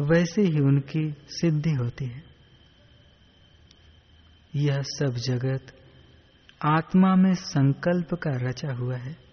वैसे 0.00 0.42
ही 0.42 0.60
उनकी 0.60 1.14
सिद्धि 1.28 1.70
होती 1.70 2.04
है। 2.04 2.22
यह 4.56 4.82
सब 4.82 5.14
जगत 5.14 5.66
आत्मा 6.64 7.16
में 7.16 7.34
संकल्प 7.34 8.14
का 8.14 8.30
रचा 8.30 8.72
हुआ 8.72 8.96
है। 8.96 9.29